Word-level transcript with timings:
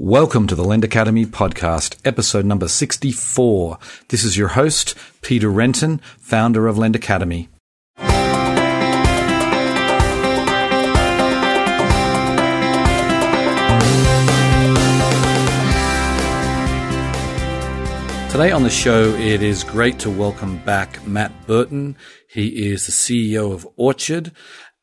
Welcome 0.00 0.46
to 0.46 0.54
the 0.54 0.62
Lend 0.62 0.84
Academy 0.84 1.26
podcast, 1.26 1.96
episode 2.04 2.44
number 2.44 2.68
64. 2.68 3.80
This 4.10 4.22
is 4.22 4.36
your 4.36 4.46
host, 4.50 4.94
Peter 5.22 5.50
Renton, 5.50 6.00
founder 6.20 6.68
of 6.68 6.78
Lend 6.78 6.94
Academy. 6.94 7.48
Today 18.30 18.52
on 18.52 18.62
the 18.62 18.70
show, 18.70 19.16
it 19.16 19.42
is 19.42 19.64
great 19.64 19.98
to 19.98 20.10
welcome 20.10 20.58
back 20.58 21.04
Matt 21.08 21.32
Burton. 21.48 21.96
He 22.30 22.70
is 22.70 22.86
the 22.86 22.92
CEO 22.92 23.52
of 23.52 23.66
Orchard 23.74 24.30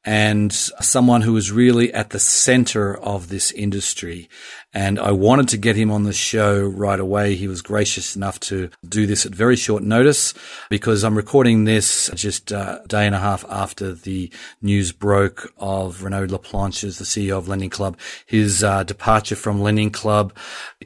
and 0.06 0.54
someone 0.54 1.22
who 1.22 1.36
is 1.36 1.52
really 1.52 1.92
at 1.92 2.12
the 2.12 2.20
center 2.20 2.96
of 2.96 3.30
this 3.30 3.52
industry. 3.52 4.30
And 4.76 5.00
I 5.00 5.12
wanted 5.12 5.48
to 5.50 5.58
get 5.58 5.78
him 5.78 5.90
on 5.90 6.04
the 6.04 6.12
show 6.12 6.62
right 6.62 7.00
away. 7.00 7.36
He 7.36 7.48
was 7.48 7.62
gracious 7.62 8.18
enough 8.18 8.42
to 8.42 8.70
do 8.88 9.08
this 9.08 9.26
at 9.26 9.34
very 9.34 9.56
short 9.56 9.84
notice 9.84 10.34
because 10.70 11.06
I'm 11.06 11.16
recording 11.16 11.64
this 11.64 12.10
just 12.14 12.52
a 12.52 12.84
day 12.86 13.06
and 13.06 13.16
a 13.16 13.20
half 13.20 13.46
after 13.50 13.94
the 13.94 14.30
news 14.62 14.92
broke 14.92 15.54
of 15.58 16.04
Renaud 16.04 16.28
Laplanches, 16.28 16.98
the 16.98 17.06
CEO 17.06 17.38
of 17.38 17.48
Lending 17.48 17.70
Club, 17.70 17.98
his 18.26 18.66
uh, 18.66 18.84
departure 18.84 19.38
from 19.38 19.62
Lending 19.62 19.92
Club, 19.92 20.36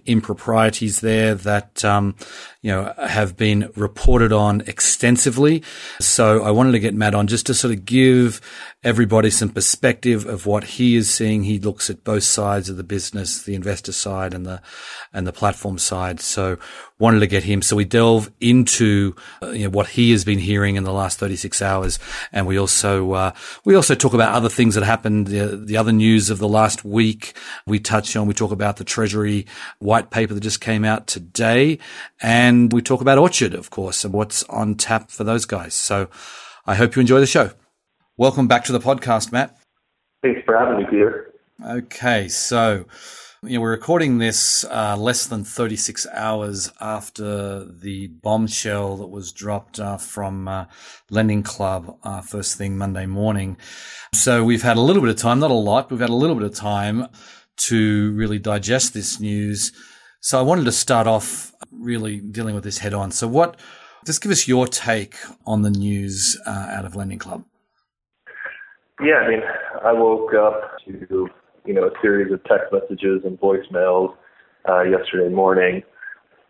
improprieties 0.06 1.02
there 1.02 1.34
that, 1.34 1.84
um, 1.84 2.16
you 2.62 2.72
know, 2.72 2.94
have 2.98 3.38
been 3.38 3.72
reported 3.76 4.34
on 4.34 4.62
extensively. 4.62 5.64
So 6.02 6.44
I 6.44 6.52
wanted 6.52 6.74
to 6.74 6.80
get 6.80 6.94
Matt 6.94 7.16
on 7.16 7.28
just 7.28 7.46
to 7.46 7.54
sort 7.54 7.74
of 7.74 7.86
give 7.86 8.42
everybody 8.84 9.30
some 9.30 9.50
perspective 9.50 10.26
of 10.26 10.46
what 10.46 10.64
he 10.66 10.96
is 10.96 11.10
seeing. 11.10 11.44
He 11.44 11.58
looks 11.60 11.90
at 11.90 12.04
both 12.04 12.24
sides 12.24 12.70
of 12.70 12.76
the 12.76 12.84
business, 12.84 13.44
the 13.44 13.56
investor 13.56 13.94
side 13.94 14.34
and 14.34 14.46
the, 14.46 14.62
and 15.14 15.26
the 15.26 15.32
platform 15.32 15.78
side. 15.78 16.20
So 16.20 16.58
wanted 17.00 17.22
to 17.22 17.28
get 17.28 17.44
him. 17.44 17.62
So 17.62 17.78
we 17.78 17.86
delve 17.86 18.30
into 18.42 19.16
uh, 19.42 19.52
you 19.52 19.64
know, 19.64 19.70
what 19.70 19.88
he 19.88 20.12
has 20.12 20.26
been 20.26 20.40
hearing 20.40 20.76
in 20.76 20.84
the 20.84 20.92
last 20.92 21.18
36 21.18 21.62
hours. 21.62 21.98
And 22.34 22.46
we 22.46 22.60
also, 22.60 23.14
uh, 23.14 23.32
we 23.64 23.76
also 23.76 23.96
talk 23.96 24.14
about 24.14 24.34
other 24.34 24.50
things 24.50 24.76
that 24.76 24.84
happened, 24.84 25.28
the, 25.28 25.56
the 25.56 25.78
other 25.78 25.94
news 25.94 26.30
of 26.30 26.40
the 26.40 26.48
last 26.48 26.84
week. 26.84 27.38
We 27.66 27.80
touch 27.80 28.18
on, 28.18 28.28
we 28.28 28.34
talk 28.34 28.52
about 28.52 28.78
the 28.78 28.84
Treasury 28.84 29.48
white 29.80 30.10
paper 30.10 30.34
that 30.34 30.42
just 30.42 30.60
came 30.60 30.84
out 30.84 31.08
today. 31.08 31.80
And 32.22 32.49
we 32.72 32.82
talk 32.82 33.02
about 33.02 33.18
Orchard, 33.18 33.54
of 33.54 33.70
course, 33.70 34.04
and 34.04 34.14
what's 34.14 34.44
on 34.44 34.76
tap 34.76 35.12
for 35.12 35.24
those 35.24 35.46
guys. 35.46 35.74
So 35.74 36.10
I 36.66 36.76
hope 36.76 36.96
you 36.96 37.00
enjoy 37.00 37.20
the 37.20 37.28
show. 37.28 37.52
Welcome 38.18 38.48
back 38.48 38.64
to 38.66 38.72
the 38.72 38.80
podcast, 38.80 39.32
Matt. 39.32 39.58
Thanks 40.22 40.42
for 40.46 40.58
having 40.58 40.80
me, 40.80 40.86
Peter. 40.90 41.34
Okay, 41.66 42.28
so 42.28 42.86
you 43.44 43.54
know, 43.54 43.62
we're 43.62 43.72
recording 43.72 44.18
this 44.18 44.66
uh, 44.66 44.98
less 44.98 45.28
than 45.28 45.46
36 45.46 46.08
hours 46.12 46.72
after 46.82 47.64
the 47.64 48.08
bombshell 48.08 48.98
that 48.98 49.08
was 49.08 49.32
dropped 49.32 49.80
uh, 49.80 49.98
from 49.98 50.48
uh, 50.48 50.66
Lending 51.10 51.44
Club 51.44 51.98
uh, 52.04 52.20
first 52.20 52.58
thing 52.58 52.78
Monday 52.78 53.06
morning. 53.06 53.56
So 54.14 54.44
we've 54.44 54.64
had 54.64 54.76
a 54.76 54.82
little 54.82 55.02
bit 55.02 55.12
of 55.12 55.16
time, 55.16 55.40
not 55.40 55.52
a 55.52 55.54
lot, 55.54 55.88
but 55.88 55.96
we've 55.96 56.02
had 56.02 56.10
a 56.10 56.16
little 56.16 56.36
bit 56.36 56.46
of 56.46 56.54
time 56.56 57.08
to 57.68 58.12
really 58.14 58.40
digest 58.40 58.94
this 58.94 59.20
news. 59.20 59.72
So 60.22 60.38
I 60.38 60.42
wanted 60.42 60.66
to 60.66 60.72
start 60.74 61.08
off 61.08 61.54
really 61.72 62.20
dealing 62.20 62.54
with 62.54 62.66
this 62.66 62.80
head 62.80 62.94
on. 62.94 63.12
So 63.12 63.28
what, 63.28 63.58
just 64.06 64.22
give 64.22 64.32
us 64.32 64.48
your 64.48 64.68
take 64.68 65.16
on 65.46 65.62
the 65.62 65.70
news 65.70 66.38
uh, 66.46 66.68
out 66.72 66.84
of 66.84 66.96
Lending 66.96 67.20
Club. 67.20 67.46
Yeah, 69.02 69.16
I 69.16 69.30
mean, 69.30 69.42
I 69.84 69.94
woke 69.94 70.34
up 70.34 70.78
to 70.86 71.30
you 71.66 71.74
know, 71.74 71.86
a 71.86 71.92
series 72.02 72.34
of 72.34 72.44
text 72.44 72.74
messages 72.74 73.22
and 73.24 73.40
voicemails 73.40 74.14
uh, 74.68 74.82
yesterday 74.82 75.34
morning 75.34 75.84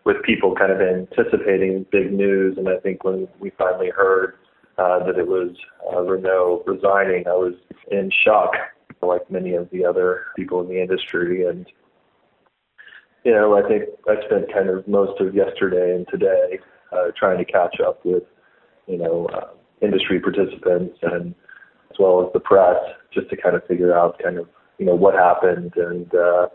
with 0.04 0.16
people 0.24 0.56
kind 0.56 0.72
of 0.72 0.82
anticipating 0.82 1.86
big 1.92 2.12
news. 2.12 2.58
And 2.58 2.68
I 2.70 2.78
think 2.78 3.04
when 3.04 3.28
we 3.40 3.52
finally 3.52 3.92
heard 3.96 4.36
uh, 4.80 5.06
that 5.06 5.20
it 5.20 5.28
was 5.28 5.52
uh, 5.94 6.02
Renaud 6.02 6.64
resigning, 6.66 7.28
I 7.28 7.34
was 7.34 7.54
in 7.92 8.10
shock, 8.26 8.54
like 9.04 9.30
many 9.30 9.54
of 9.54 9.70
the 9.70 9.86
other 9.86 10.26
people 10.36 10.62
in 10.62 10.70
the 10.70 10.82
industry. 10.82 11.46
And, 11.46 11.68
you 13.24 13.32
know, 13.32 13.58
I 13.58 13.68
think 13.68 13.84
I 14.08 14.16
spent 14.26 14.52
kind 14.54 14.70
of 14.70 14.88
most 14.88 15.20
of 15.22 15.36
yesterday 15.36 15.96
and 15.96 16.08
today 16.08 16.60
uh, 16.92 17.12
trying 17.18 17.38
to 17.38 17.46
catch 17.46 17.80
up 17.86 18.06
with, 18.06 18.24
you 18.88 18.98
know, 18.98 19.28
uh, 19.34 19.50
industry 19.82 20.20
participants 20.20 20.98
and 21.02 21.34
as 21.92 21.98
well 22.00 22.26
as 22.26 22.34
the 22.34 22.40
press 22.40 22.78
just 23.14 23.30
to 23.30 23.38
kind 23.38 23.56
of 23.56 23.66
figure 23.66 23.98
out 23.98 24.20
kind 24.24 24.38
of 24.38 24.48
you 24.78 24.86
know 24.86 24.96
what 24.96 25.14
happened 25.14 25.74
and 25.76 26.14
uh, 26.14 26.48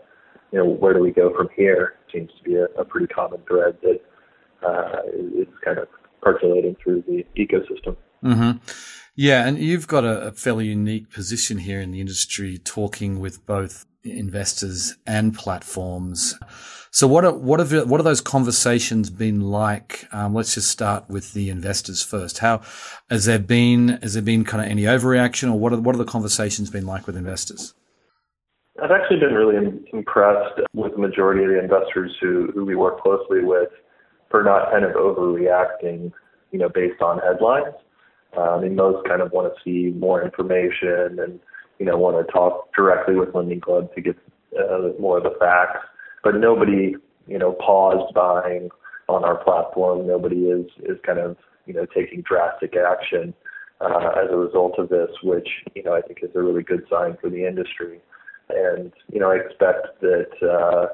you 0.51 0.59
know 0.59 0.65
where 0.65 0.93
do 0.93 0.99
we 0.99 1.11
go 1.11 1.35
from 1.35 1.49
here 1.55 1.95
seems 2.13 2.29
to 2.37 2.43
be 2.43 2.55
a, 2.55 2.65
a 2.79 2.85
pretty 2.85 3.07
common 3.07 3.41
thread 3.47 3.77
that 3.81 4.01
uh, 4.65 5.01
is 5.15 5.47
kind 5.63 5.77
of 5.77 5.87
percolating 6.21 6.75
through 6.83 7.03
the 7.07 7.25
ecosystem. 7.37 7.95
Mm-hmm. 8.23 8.57
Yeah, 9.15 9.47
and 9.47 9.59
you've 9.59 9.87
got 9.87 10.03
a, 10.03 10.27
a 10.27 10.31
fairly 10.31 10.65
unique 10.65 11.11
position 11.11 11.59
here 11.59 11.79
in 11.79 11.91
the 11.91 12.01
industry, 12.01 12.57
talking 12.57 13.19
with 13.19 13.45
both 13.45 13.85
investors 14.05 14.95
and 15.05 15.35
platforms. 15.35 16.35
So 16.91 17.07
what 17.07 17.25
are, 17.25 17.33
what 17.33 17.59
have, 17.59 17.89
what 17.89 17.99
are 17.99 18.03
those 18.03 18.21
conversations 18.21 19.09
been 19.09 19.41
like? 19.41 20.07
Um, 20.13 20.33
let's 20.33 20.53
just 20.53 20.69
start 20.69 21.09
with 21.09 21.33
the 21.33 21.49
investors 21.49 22.01
first. 22.01 22.37
How 22.37 22.61
has 23.09 23.25
there 23.25 23.39
been, 23.39 23.99
has 24.01 24.13
there 24.13 24.23
been 24.23 24.45
kind 24.45 24.63
of 24.63 24.71
any 24.71 24.83
overreaction 24.83 25.51
or 25.51 25.59
what 25.59 25.73
are, 25.73 25.79
what 25.81 25.93
are 25.93 25.97
the 25.97 26.05
conversations 26.05 26.69
been 26.69 26.85
like 26.85 27.05
with 27.05 27.17
investors? 27.17 27.73
I've 28.81 28.91
actually 28.91 29.19
been 29.19 29.33
really 29.33 29.57
impressed 29.91 30.59
with 30.73 30.93
the 30.93 30.99
majority 30.99 31.43
of 31.43 31.49
the 31.49 31.59
investors 31.59 32.15
who, 32.21 32.51
who 32.53 32.63
we 32.65 32.75
work 32.75 33.01
closely 33.01 33.43
with 33.43 33.69
for 34.29 34.43
not 34.43 34.71
kind 34.71 34.85
of 34.85 34.91
overreacting, 34.91 36.13
you 36.51 36.59
know, 36.59 36.69
based 36.69 37.01
on 37.01 37.19
headlines. 37.19 37.75
I 38.37 38.59
mean, 38.59 38.75
most 38.75 39.07
kind 39.07 39.21
of 39.21 39.31
want 39.31 39.53
to 39.53 39.61
see 39.63 39.97
more 39.97 40.23
information 40.23 41.19
and, 41.19 41.39
you 41.79 41.85
know, 41.85 41.97
want 41.97 42.25
to 42.25 42.31
talk 42.31 42.73
directly 42.73 43.15
with 43.15 43.35
Lending 43.35 43.61
Club 43.61 43.93
to 43.95 44.01
get 44.01 44.15
uh, 44.57 44.89
more 44.99 45.17
of 45.17 45.23
the 45.23 45.35
facts. 45.39 45.85
But 46.23 46.35
nobody, 46.35 46.95
you 47.27 47.37
know, 47.37 47.53
paused 47.53 48.13
buying 48.13 48.69
on 49.07 49.23
our 49.23 49.43
platform. 49.43 50.07
Nobody 50.07 50.45
is, 50.45 50.65
is 50.83 50.97
kind 51.05 51.19
of, 51.19 51.37
you 51.65 51.73
know, 51.73 51.85
taking 51.85 52.21
drastic 52.21 52.75
action 52.75 53.33
uh, 53.81 54.11
as 54.23 54.31
a 54.31 54.37
result 54.37 54.79
of 54.79 54.89
this, 54.89 55.09
which, 55.23 55.47
you 55.75 55.83
know, 55.83 55.93
I 55.93 56.01
think 56.01 56.19
is 56.23 56.31
a 56.35 56.41
really 56.41 56.63
good 56.63 56.83
sign 56.89 57.17
for 57.19 57.29
the 57.29 57.45
industry. 57.45 57.99
And, 58.49 58.91
you 59.11 59.19
know, 59.19 59.31
I 59.31 59.35
expect 59.35 60.01
that, 60.01 60.31
uh, 60.41 60.93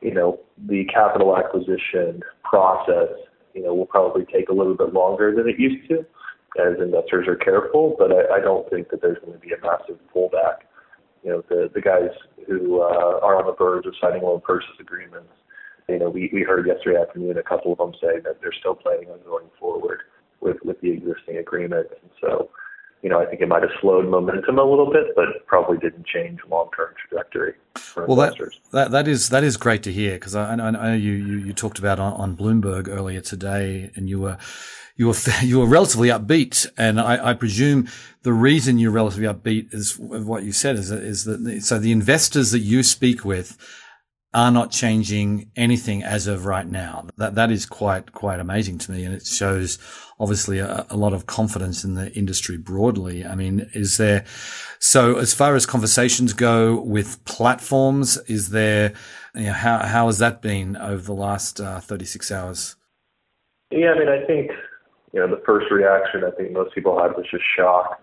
you 0.00 0.14
know, 0.14 0.40
the 0.66 0.84
capital 0.92 1.36
acquisition 1.36 2.22
process, 2.42 3.10
you 3.54 3.62
know, 3.62 3.74
will 3.74 3.86
probably 3.86 4.24
take 4.26 4.48
a 4.48 4.52
little 4.52 4.74
bit 4.74 4.92
longer 4.92 5.34
than 5.34 5.48
it 5.48 5.58
used 5.58 5.88
to 5.88 6.04
as 6.58 6.80
investors 6.80 7.26
are 7.28 7.36
careful, 7.36 7.96
but 7.98 8.10
I, 8.12 8.36
I 8.36 8.40
don't 8.40 8.68
think 8.70 8.90
that 8.90 9.02
there's 9.02 9.18
going 9.18 9.32
to 9.32 9.38
be 9.38 9.52
a 9.52 9.60
massive 9.60 9.98
pullback. 10.14 10.66
You 11.22 11.30
know, 11.30 11.44
the, 11.48 11.70
the 11.74 11.80
guys 11.80 12.10
who 12.46 12.80
uh, 12.80 13.20
are 13.22 13.36
on 13.36 13.46
the 13.46 13.54
verge 13.54 13.86
of 13.86 13.94
signing 14.00 14.22
loan 14.22 14.40
purchase 14.40 14.70
agreements, 14.80 15.32
you 15.88 15.98
know, 15.98 16.10
we, 16.10 16.30
we 16.32 16.42
heard 16.42 16.66
yesterday 16.66 17.00
afternoon 17.00 17.38
a 17.38 17.42
couple 17.42 17.72
of 17.72 17.78
them 17.78 17.92
say 18.00 18.20
that 18.24 18.40
they're 18.40 18.52
still 18.58 18.74
planning 18.74 19.10
on 19.10 19.18
going 19.24 19.46
forward 19.58 20.00
with, 20.40 20.56
with 20.64 20.80
the 20.80 20.90
existing 20.90 21.38
agreement. 21.38 21.88
And 22.02 22.10
so, 22.20 22.50
you 23.06 23.10
know, 23.10 23.20
I 23.20 23.26
think 23.26 23.40
it 23.40 23.46
might 23.46 23.62
have 23.62 23.70
slowed 23.80 24.08
momentum 24.08 24.58
a 24.58 24.64
little 24.64 24.90
bit, 24.90 25.14
but 25.14 25.46
probably 25.46 25.78
didn't 25.78 26.08
change 26.08 26.40
long-term 26.50 26.92
trajectory 27.08 27.54
for 27.76 28.04
well, 28.04 28.20
investors. 28.20 28.58
That, 28.72 28.90
that, 28.90 29.04
that 29.04 29.08
is 29.08 29.28
that 29.28 29.44
is 29.44 29.56
great 29.56 29.84
to 29.84 29.92
hear 29.92 30.14
because 30.14 30.34
I, 30.34 30.54
I, 30.54 30.70
know 30.72 30.92
you, 30.92 31.12
you, 31.12 31.38
you 31.38 31.52
talked 31.52 31.78
about 31.78 32.00
on, 32.00 32.14
on 32.14 32.36
Bloomberg 32.36 32.88
earlier 32.88 33.20
today, 33.20 33.92
and 33.94 34.08
you 34.08 34.18
were 34.18 34.38
you 34.96 35.06
were 35.06 35.14
you 35.40 35.60
were 35.60 35.66
relatively 35.66 36.08
upbeat, 36.08 36.66
and 36.76 37.00
I, 37.00 37.30
I 37.30 37.34
presume 37.34 37.86
the 38.22 38.32
reason 38.32 38.80
you're 38.80 38.90
relatively 38.90 39.32
upbeat 39.32 39.72
is 39.72 39.96
what 40.00 40.42
you 40.42 40.50
said 40.50 40.74
is 40.74 40.90
is 40.90 41.26
that 41.26 41.62
so 41.62 41.78
the 41.78 41.92
investors 41.92 42.50
that 42.50 42.58
you 42.58 42.82
speak 42.82 43.24
with 43.24 43.56
are 44.36 44.50
not 44.50 44.70
changing 44.70 45.50
anything 45.56 46.02
as 46.02 46.26
of 46.26 46.44
right 46.44 46.66
now. 46.66 47.08
That 47.16 47.36
that 47.36 47.50
is 47.50 47.64
quite 47.64 48.12
quite 48.12 48.38
amazing 48.38 48.76
to 48.78 48.92
me, 48.92 49.02
and 49.02 49.14
it 49.14 49.26
shows 49.26 49.78
obviously 50.20 50.58
a, 50.58 50.86
a, 50.90 50.96
lot 50.96 51.14
of 51.14 51.24
confidence 51.24 51.84
in 51.84 51.94
the 51.94 52.12
industry 52.12 52.58
broadly. 52.58 53.24
I 53.24 53.34
mean, 53.34 53.70
is 53.72 53.96
there 53.96 54.26
so 54.78 55.16
as 55.16 55.32
far 55.32 55.56
as 55.56 55.64
conversations 55.64 56.34
go 56.34 56.78
with 56.78 57.24
platforms? 57.24 58.18
Is 58.28 58.50
there 58.50 58.92
you 59.34 59.46
know, 59.46 59.52
how 59.54 59.78
how 59.78 60.06
has 60.06 60.18
that 60.18 60.42
been 60.42 60.76
over 60.76 61.02
the 61.02 61.14
last 61.14 61.58
uh, 61.58 61.80
thirty 61.80 62.04
six 62.04 62.30
hours? 62.30 62.76
Yeah, 63.70 63.92
I 63.92 63.98
mean, 63.98 64.08
I 64.08 64.26
think 64.26 64.50
you 65.14 65.20
know 65.20 65.34
the 65.34 65.42
first 65.46 65.70
reaction 65.70 66.24
I 66.24 66.30
think 66.36 66.52
most 66.52 66.74
people 66.74 67.02
had 67.02 67.16
was 67.16 67.24
just 67.30 67.44
shock, 67.56 68.02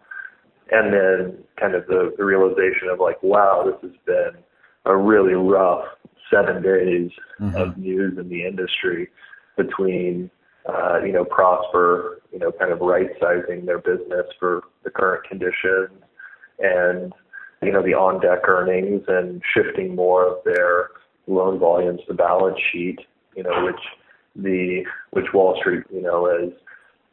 and 0.72 0.92
then 0.92 1.44
kind 1.60 1.76
of 1.76 1.86
the, 1.86 2.12
the 2.18 2.26
realization 2.26 2.90
of 2.92 3.00
like, 3.00 3.22
wow, 3.22 3.64
this 3.64 3.92
has 3.92 4.00
been 4.08 4.42
a 4.86 4.98
really 4.98 5.36
rough 5.36 5.86
seven 6.32 6.62
days 6.62 7.12
mm-hmm. 7.40 7.56
of 7.56 7.78
news 7.78 8.18
in 8.18 8.30
the 8.30 8.46
industry 8.46 9.10
between 9.58 10.30
uh, 10.68 11.00
you 11.04 11.12
know 11.12 11.26
Prosper, 11.26 12.22
you 12.32 12.40
know, 12.40 12.52
kind 12.52 12.72
of 12.72 12.80
right 12.80 13.10
sizing 13.20 13.66
their 13.66 13.80
business 13.80 14.26
for 14.40 14.64
the 14.84 14.90
current 14.90 15.24
conditions, 15.28 15.92
and 16.60 17.14
you 17.62 17.72
know 17.72 17.82
the 17.82 17.92
OnDeck 17.92 18.48
earnings 18.48 19.04
and 19.08 19.42
shifting 19.54 19.96
more 19.96 20.26
of 20.26 20.38
their 20.46 20.90
loan 21.28 21.60
volumes, 21.60 22.02
to 22.08 22.14
balance 22.14 22.58
sheet, 22.72 23.00
you 23.36 23.44
know, 23.44 23.66
which 23.66 23.82
the 24.36 24.84
which 25.12 25.34
Wall 25.34 25.58
Street, 25.60 25.84
you 25.94 26.02
know, 26.02 26.28
is 26.28 26.54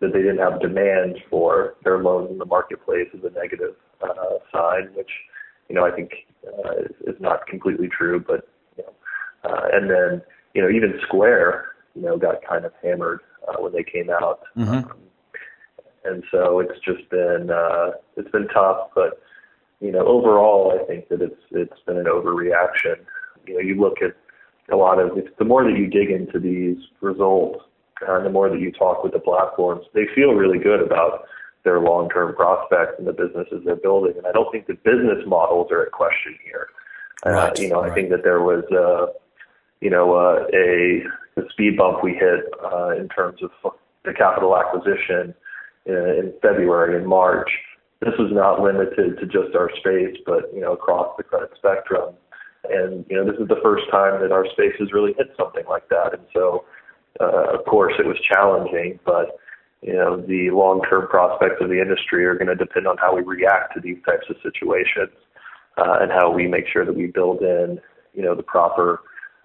that 0.00 0.12
they 0.12 0.20
didn't 0.20 0.38
have 0.38 0.60
demand 0.60 1.18
for 1.28 1.74
their 1.84 2.02
loans 2.02 2.30
in 2.30 2.38
the 2.38 2.46
marketplace 2.46 3.08
is 3.12 3.22
a 3.24 3.30
negative 3.30 3.74
uh, 4.02 4.38
sign, 4.52 4.88
which 4.94 5.10
you 5.68 5.74
know 5.74 5.84
I 5.84 5.90
think 5.90 6.10
uh, 6.46 6.82
is, 6.82 7.14
is 7.14 7.20
not 7.20 7.46
completely 7.46 7.88
true, 7.88 8.24
but 8.24 8.48
uh, 9.44 9.68
and 9.72 9.90
then 9.90 10.22
you 10.54 10.62
know 10.62 10.68
even 10.68 10.98
Square, 11.06 11.66
you 11.94 12.02
know, 12.02 12.16
got 12.16 12.36
kind 12.46 12.64
of 12.64 12.72
hammered 12.82 13.20
uh, 13.48 13.60
when 13.60 13.72
they 13.72 13.84
came 13.84 14.10
out, 14.10 14.40
mm-hmm. 14.56 14.70
um, 14.70 14.92
and 16.04 16.22
so 16.30 16.60
it's 16.60 16.78
just 16.84 17.08
been 17.10 17.50
uh, 17.50 17.92
it's 18.16 18.30
been 18.30 18.48
tough, 18.48 18.88
but 18.94 19.20
you 19.80 19.92
know 19.92 20.06
overall 20.06 20.78
I 20.80 20.84
think 20.86 21.08
that 21.08 21.22
it's 21.22 21.40
it's 21.50 21.80
been 21.86 21.98
an 21.98 22.06
overreaction. 22.06 22.96
You 23.46 23.54
know, 23.54 23.60
you 23.60 23.80
look 23.80 24.02
at 24.02 24.14
a 24.72 24.76
lot 24.76 24.98
of 24.98 25.18
the 25.38 25.44
more 25.44 25.64
that 25.64 25.76
you 25.76 25.86
dig 25.86 26.10
into 26.10 26.38
these 26.38 26.78
results, 27.00 27.64
and 28.06 28.24
the 28.24 28.30
more 28.30 28.48
that 28.48 28.60
you 28.60 28.72
talk 28.72 29.02
with 29.02 29.12
the 29.12 29.18
platforms, 29.18 29.86
they 29.94 30.06
feel 30.14 30.32
really 30.34 30.58
good 30.58 30.80
about 30.80 31.24
their 31.64 31.80
long-term 31.80 32.34
prospects 32.34 32.94
and 32.98 33.06
the 33.06 33.12
businesses 33.12 33.62
they're 33.64 33.76
building. 33.76 34.14
And 34.16 34.26
I 34.26 34.32
don't 34.32 34.50
think 34.50 34.66
the 34.66 34.74
business 34.74 35.22
models 35.26 35.70
are 35.70 35.82
at 35.82 35.92
question 35.92 36.36
here. 36.42 36.68
Uh, 37.26 37.30
right, 37.30 37.58
uh, 37.58 37.62
you 37.62 37.68
know, 37.68 37.82
right. 37.82 37.90
I 37.90 37.94
think 37.94 38.08
that 38.10 38.22
there 38.22 38.40
was, 38.40 38.64
uh, 38.72 39.12
you 39.80 39.90
know, 39.90 40.14
uh, 40.14 40.46
a, 40.54 41.02
speed 41.50 41.76
bump 41.76 42.04
we 42.04 42.12
hit 42.12 42.44
uh, 42.62 42.90
in 42.90 43.08
terms 43.08 43.40
of 43.42 43.72
the 44.04 44.12
capital 44.12 44.56
acquisition 44.56 45.34
in, 45.86 45.94
in 45.94 46.32
February 46.42 46.96
and 46.96 47.06
March. 47.06 47.50
This 48.00 48.12
was 48.18 48.30
not 48.32 48.60
limited 48.60 49.18
to 49.18 49.26
just 49.26 49.54
our 49.54 49.70
space, 49.78 50.16
but 50.26 50.52
you 50.54 50.60
know, 50.60 50.72
across 50.72 51.14
the 51.16 51.22
credit 51.22 51.50
spectrum. 51.56 52.14
And 52.68 53.06
you 53.08 53.16
know, 53.16 53.24
this 53.24 53.40
is 53.40 53.48
the 53.48 53.60
first 53.62 53.84
time 53.90 54.20
that 54.20 54.32
our 54.32 54.46
space 54.52 54.74
has 54.78 54.92
really 54.92 55.14
hit 55.16 55.32
something 55.38 55.64
like 55.68 55.88
that. 55.88 56.12
And 56.12 56.22
so, 56.34 56.64
uh, 57.20 57.58
of 57.58 57.64
course, 57.64 57.94
it 57.98 58.06
was 58.06 58.16
challenging, 58.20 59.00
but 59.04 59.38
you 59.82 59.94
know, 59.94 60.20
the 60.20 60.50
long-term 60.50 61.08
prospects 61.08 61.56
of 61.60 61.70
the 61.70 61.80
industry 61.80 62.26
are 62.26 62.34
going 62.34 62.48
to 62.48 62.54
depend 62.54 62.86
on 62.86 62.98
how 62.98 63.16
we 63.16 63.22
react 63.22 63.74
to 63.74 63.80
these 63.80 63.96
types 64.04 64.26
of 64.28 64.36
situations 64.42 65.16
uh, 65.78 65.98
and 66.00 66.12
how 66.12 66.30
we 66.30 66.46
make 66.46 66.66
sure 66.70 66.84
that 66.84 66.94
we 66.94 67.06
build 67.06 67.40
in, 67.40 67.80
you 68.12 68.22
know, 68.22 68.34
the 68.34 68.42
proper, 68.42 69.00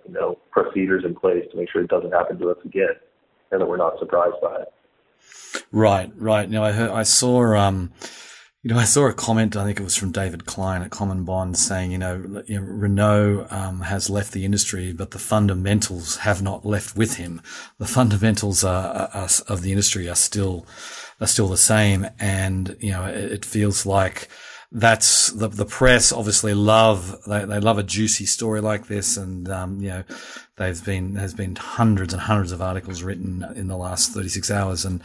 you 0.07 0.13
know, 0.13 0.37
procedures 0.51 1.03
in 1.05 1.15
place 1.15 1.45
to 1.51 1.57
make 1.57 1.69
sure 1.71 1.81
it 1.81 1.89
doesn't 1.89 2.11
happen 2.11 2.37
to 2.39 2.49
us 2.49 2.57
again 2.65 2.95
and 3.51 3.61
that 3.61 3.65
we're 3.65 3.77
not 3.77 3.99
surprised 3.99 4.35
by 4.41 4.61
it. 4.61 4.73
Right, 5.71 6.11
right. 6.15 6.49
Now 6.49 6.63
I 6.63 6.71
heard, 6.71 6.91
I 6.91 7.03
saw, 7.03 7.55
um, 7.55 7.91
you 8.61 8.73
know, 8.73 8.79
I 8.79 8.83
saw 8.83 9.07
a 9.07 9.13
comment, 9.13 9.55
I 9.55 9.63
think 9.63 9.79
it 9.79 9.83
was 9.83 9.95
from 9.95 10.11
David 10.11 10.45
Klein 10.45 10.81
at 10.81 10.89
CommonBond 10.89 11.55
saying, 11.55 11.91
you 11.91 11.97
know, 11.97 12.43
you 12.47 12.59
know 12.59 12.65
Renaud 12.67 13.47
um, 13.49 13.81
has 13.81 14.09
left 14.09 14.31
the 14.31 14.45
industry, 14.45 14.91
but 14.91 15.11
the 15.11 15.19
fundamentals 15.19 16.17
have 16.17 16.41
not 16.41 16.65
left 16.65 16.97
with 16.97 17.17
him. 17.17 17.41
The 17.77 17.85
fundamentals 17.87 18.63
are, 18.63 19.09
are, 19.13 19.29
of 19.47 19.61
the 19.61 19.71
industry 19.71 20.09
are 20.09 20.15
still, 20.15 20.65
are 21.21 21.27
still 21.27 21.47
the 21.47 21.57
same. 21.57 22.07
And, 22.19 22.75
you 22.79 22.91
know, 22.91 23.05
it, 23.05 23.31
it 23.31 23.45
feels 23.45 23.85
like, 23.85 24.29
that's 24.75 25.31
the 25.31 25.47
the 25.47 25.65
press 25.65 26.11
obviously 26.11 26.53
love 26.53 27.17
they, 27.25 27.45
they 27.45 27.61
love 27.61 27.77
a 27.77 27.83
juicy 27.83 28.25
story 28.25 28.59
like 28.59 28.87
this 28.87 29.15
and 29.15 29.47
um, 29.47 29.79
you 29.79 29.89
know 29.89 30.03
there's 30.57 30.81
been 30.81 31.15
has 31.15 31.33
been 31.33 31.55
hundreds 31.55 32.11
and 32.11 32.21
hundreds 32.21 32.51
of 32.51 32.61
articles 32.61 33.01
written 33.01 33.45
in 33.55 33.67
the 33.67 33.77
last 33.77 34.11
36 34.11 34.51
hours 34.51 34.83
and 34.83 35.01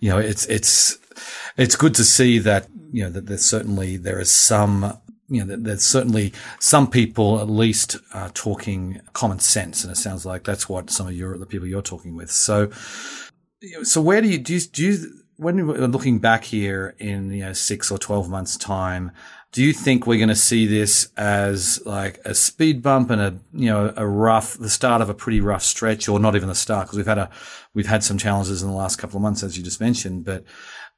you 0.00 0.08
know 0.08 0.16
it's 0.16 0.46
it's 0.46 0.96
it's 1.58 1.76
good 1.76 1.94
to 1.94 2.02
see 2.02 2.38
that 2.38 2.68
you 2.92 3.04
know 3.04 3.10
that 3.10 3.26
there's 3.26 3.44
certainly 3.44 3.98
there 3.98 4.18
is 4.18 4.30
some 4.30 4.98
you 5.28 5.40
know, 5.40 5.46
that 5.46 5.64
there's 5.64 5.86
certainly 5.86 6.32
some 6.58 6.90
people 6.90 7.40
at 7.40 7.48
least 7.48 7.96
uh, 8.12 8.30
talking 8.34 9.00
common 9.12 9.38
sense, 9.38 9.84
and 9.84 9.92
it 9.92 9.96
sounds 9.96 10.26
like 10.26 10.42
that's 10.42 10.68
what 10.68 10.90
some 10.90 11.06
of 11.06 11.14
your 11.14 11.38
the 11.38 11.46
people 11.46 11.68
you're 11.68 11.82
talking 11.82 12.16
with. 12.16 12.32
So, 12.32 12.70
so 13.84 14.00
where 14.00 14.20
do 14.20 14.28
you 14.28 14.38
do 14.38 14.54
you, 14.54 14.60
do 14.60 14.84
you 14.84 15.19
when 15.40 15.66
we're 15.66 15.86
looking 15.86 16.18
back 16.18 16.44
here 16.44 16.94
in 16.98 17.32
you 17.32 17.42
know 17.42 17.52
six 17.54 17.90
or 17.90 17.96
twelve 17.96 18.28
months 18.28 18.58
time, 18.58 19.10
do 19.52 19.64
you 19.64 19.72
think 19.72 20.06
we're 20.06 20.18
going 20.18 20.28
to 20.28 20.36
see 20.36 20.66
this 20.66 21.10
as 21.16 21.80
like 21.86 22.20
a 22.26 22.34
speed 22.34 22.82
bump 22.82 23.08
and 23.10 23.22
a 23.22 23.38
you 23.54 23.70
know 23.70 23.92
a 23.96 24.06
rough 24.06 24.58
the 24.58 24.68
start 24.68 25.00
of 25.00 25.08
a 25.08 25.14
pretty 25.14 25.40
rough 25.40 25.62
stretch, 25.62 26.08
or 26.08 26.20
not 26.20 26.36
even 26.36 26.48
the 26.48 26.54
start 26.54 26.86
because 26.86 26.98
we've 26.98 27.06
had 27.06 27.18
a 27.18 27.30
we've 27.72 27.86
had 27.86 28.04
some 28.04 28.18
challenges 28.18 28.62
in 28.62 28.68
the 28.68 28.76
last 28.76 28.96
couple 28.96 29.16
of 29.16 29.22
months 29.22 29.42
as 29.42 29.56
you 29.56 29.64
just 29.64 29.80
mentioned, 29.80 30.24
but. 30.24 30.44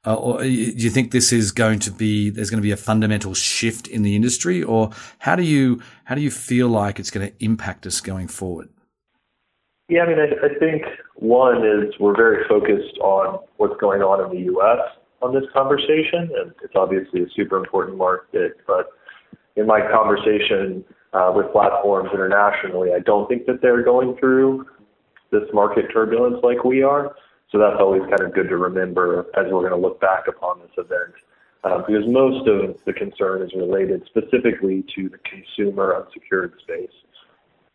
Uh, 0.05 0.39
do 0.39 0.49
you 0.49 0.89
think 0.89 1.11
this 1.11 1.31
is 1.31 1.53
going 1.53 1.79
to 1.79 1.89
be 1.89 2.29
there's 2.29 2.49
going 2.49 2.61
to 2.61 2.61
be 2.61 2.73
a 2.73 2.75
fundamental 2.75 3.33
shift 3.33 3.87
in 3.87 4.03
the 4.03 4.17
industry, 4.17 4.61
or 4.61 4.89
how 5.19 5.33
do 5.33 5.43
you 5.43 5.81
how 6.03 6.13
do 6.13 6.19
you 6.19 6.29
feel 6.29 6.67
like 6.67 6.99
it's 6.99 7.09
going 7.09 7.25
to 7.25 7.33
impact 7.39 7.87
us 7.87 8.01
going 8.01 8.27
forward? 8.27 8.67
Yeah, 9.89 10.03
I 10.03 10.07
mean, 10.07 10.17
I, 10.19 10.45
I 10.45 10.59
think 10.59 10.83
one 11.15 11.57
is 11.65 11.93
we're 11.99 12.15
very 12.15 12.47
focused 12.47 12.97
on 12.99 13.39
what's 13.57 13.79
going 13.81 14.01
on 14.01 14.23
in 14.23 14.37
the 14.37 14.45
U.S. 14.53 14.79
on 15.21 15.33
this 15.33 15.43
conversation, 15.53 16.31
and 16.39 16.53
it's 16.63 16.73
obviously 16.75 17.21
a 17.21 17.29
super 17.35 17.57
important 17.57 17.97
market. 17.97 18.53
But 18.65 18.87
in 19.55 19.67
my 19.67 19.81
conversation 19.91 20.85
uh, 21.13 21.31
with 21.35 21.51
platforms 21.51 22.09
internationally, 22.13 22.91
I 22.95 22.99
don't 22.99 23.27
think 23.27 23.45
that 23.45 23.61
they're 23.61 23.83
going 23.83 24.15
through 24.19 24.67
this 25.31 25.43
market 25.53 25.85
turbulence 25.91 26.37
like 26.43 26.63
we 26.63 26.81
are. 26.81 27.15
So 27.51 27.59
that's 27.59 27.77
always 27.79 28.01
kind 28.09 28.21
of 28.21 28.33
good 28.33 28.49
to 28.49 28.57
remember 28.57 29.25
as 29.37 29.45
we're 29.51 29.67
going 29.67 29.79
to 29.79 29.87
look 29.87 29.99
back 29.99 30.27
upon 30.27 30.59
this 30.59 30.71
event. 30.77 31.13
Uh, 31.63 31.77
because 31.79 32.03
most 32.07 32.47
of 32.47 32.75
the 32.85 32.91
concern 32.91 33.41
is 33.41 33.51
related 33.55 34.03
specifically 34.05 34.83
to 34.95 35.07
the 35.07 35.17
consumer 35.19 35.95
unsecured 35.95 36.53
space. 36.61 36.91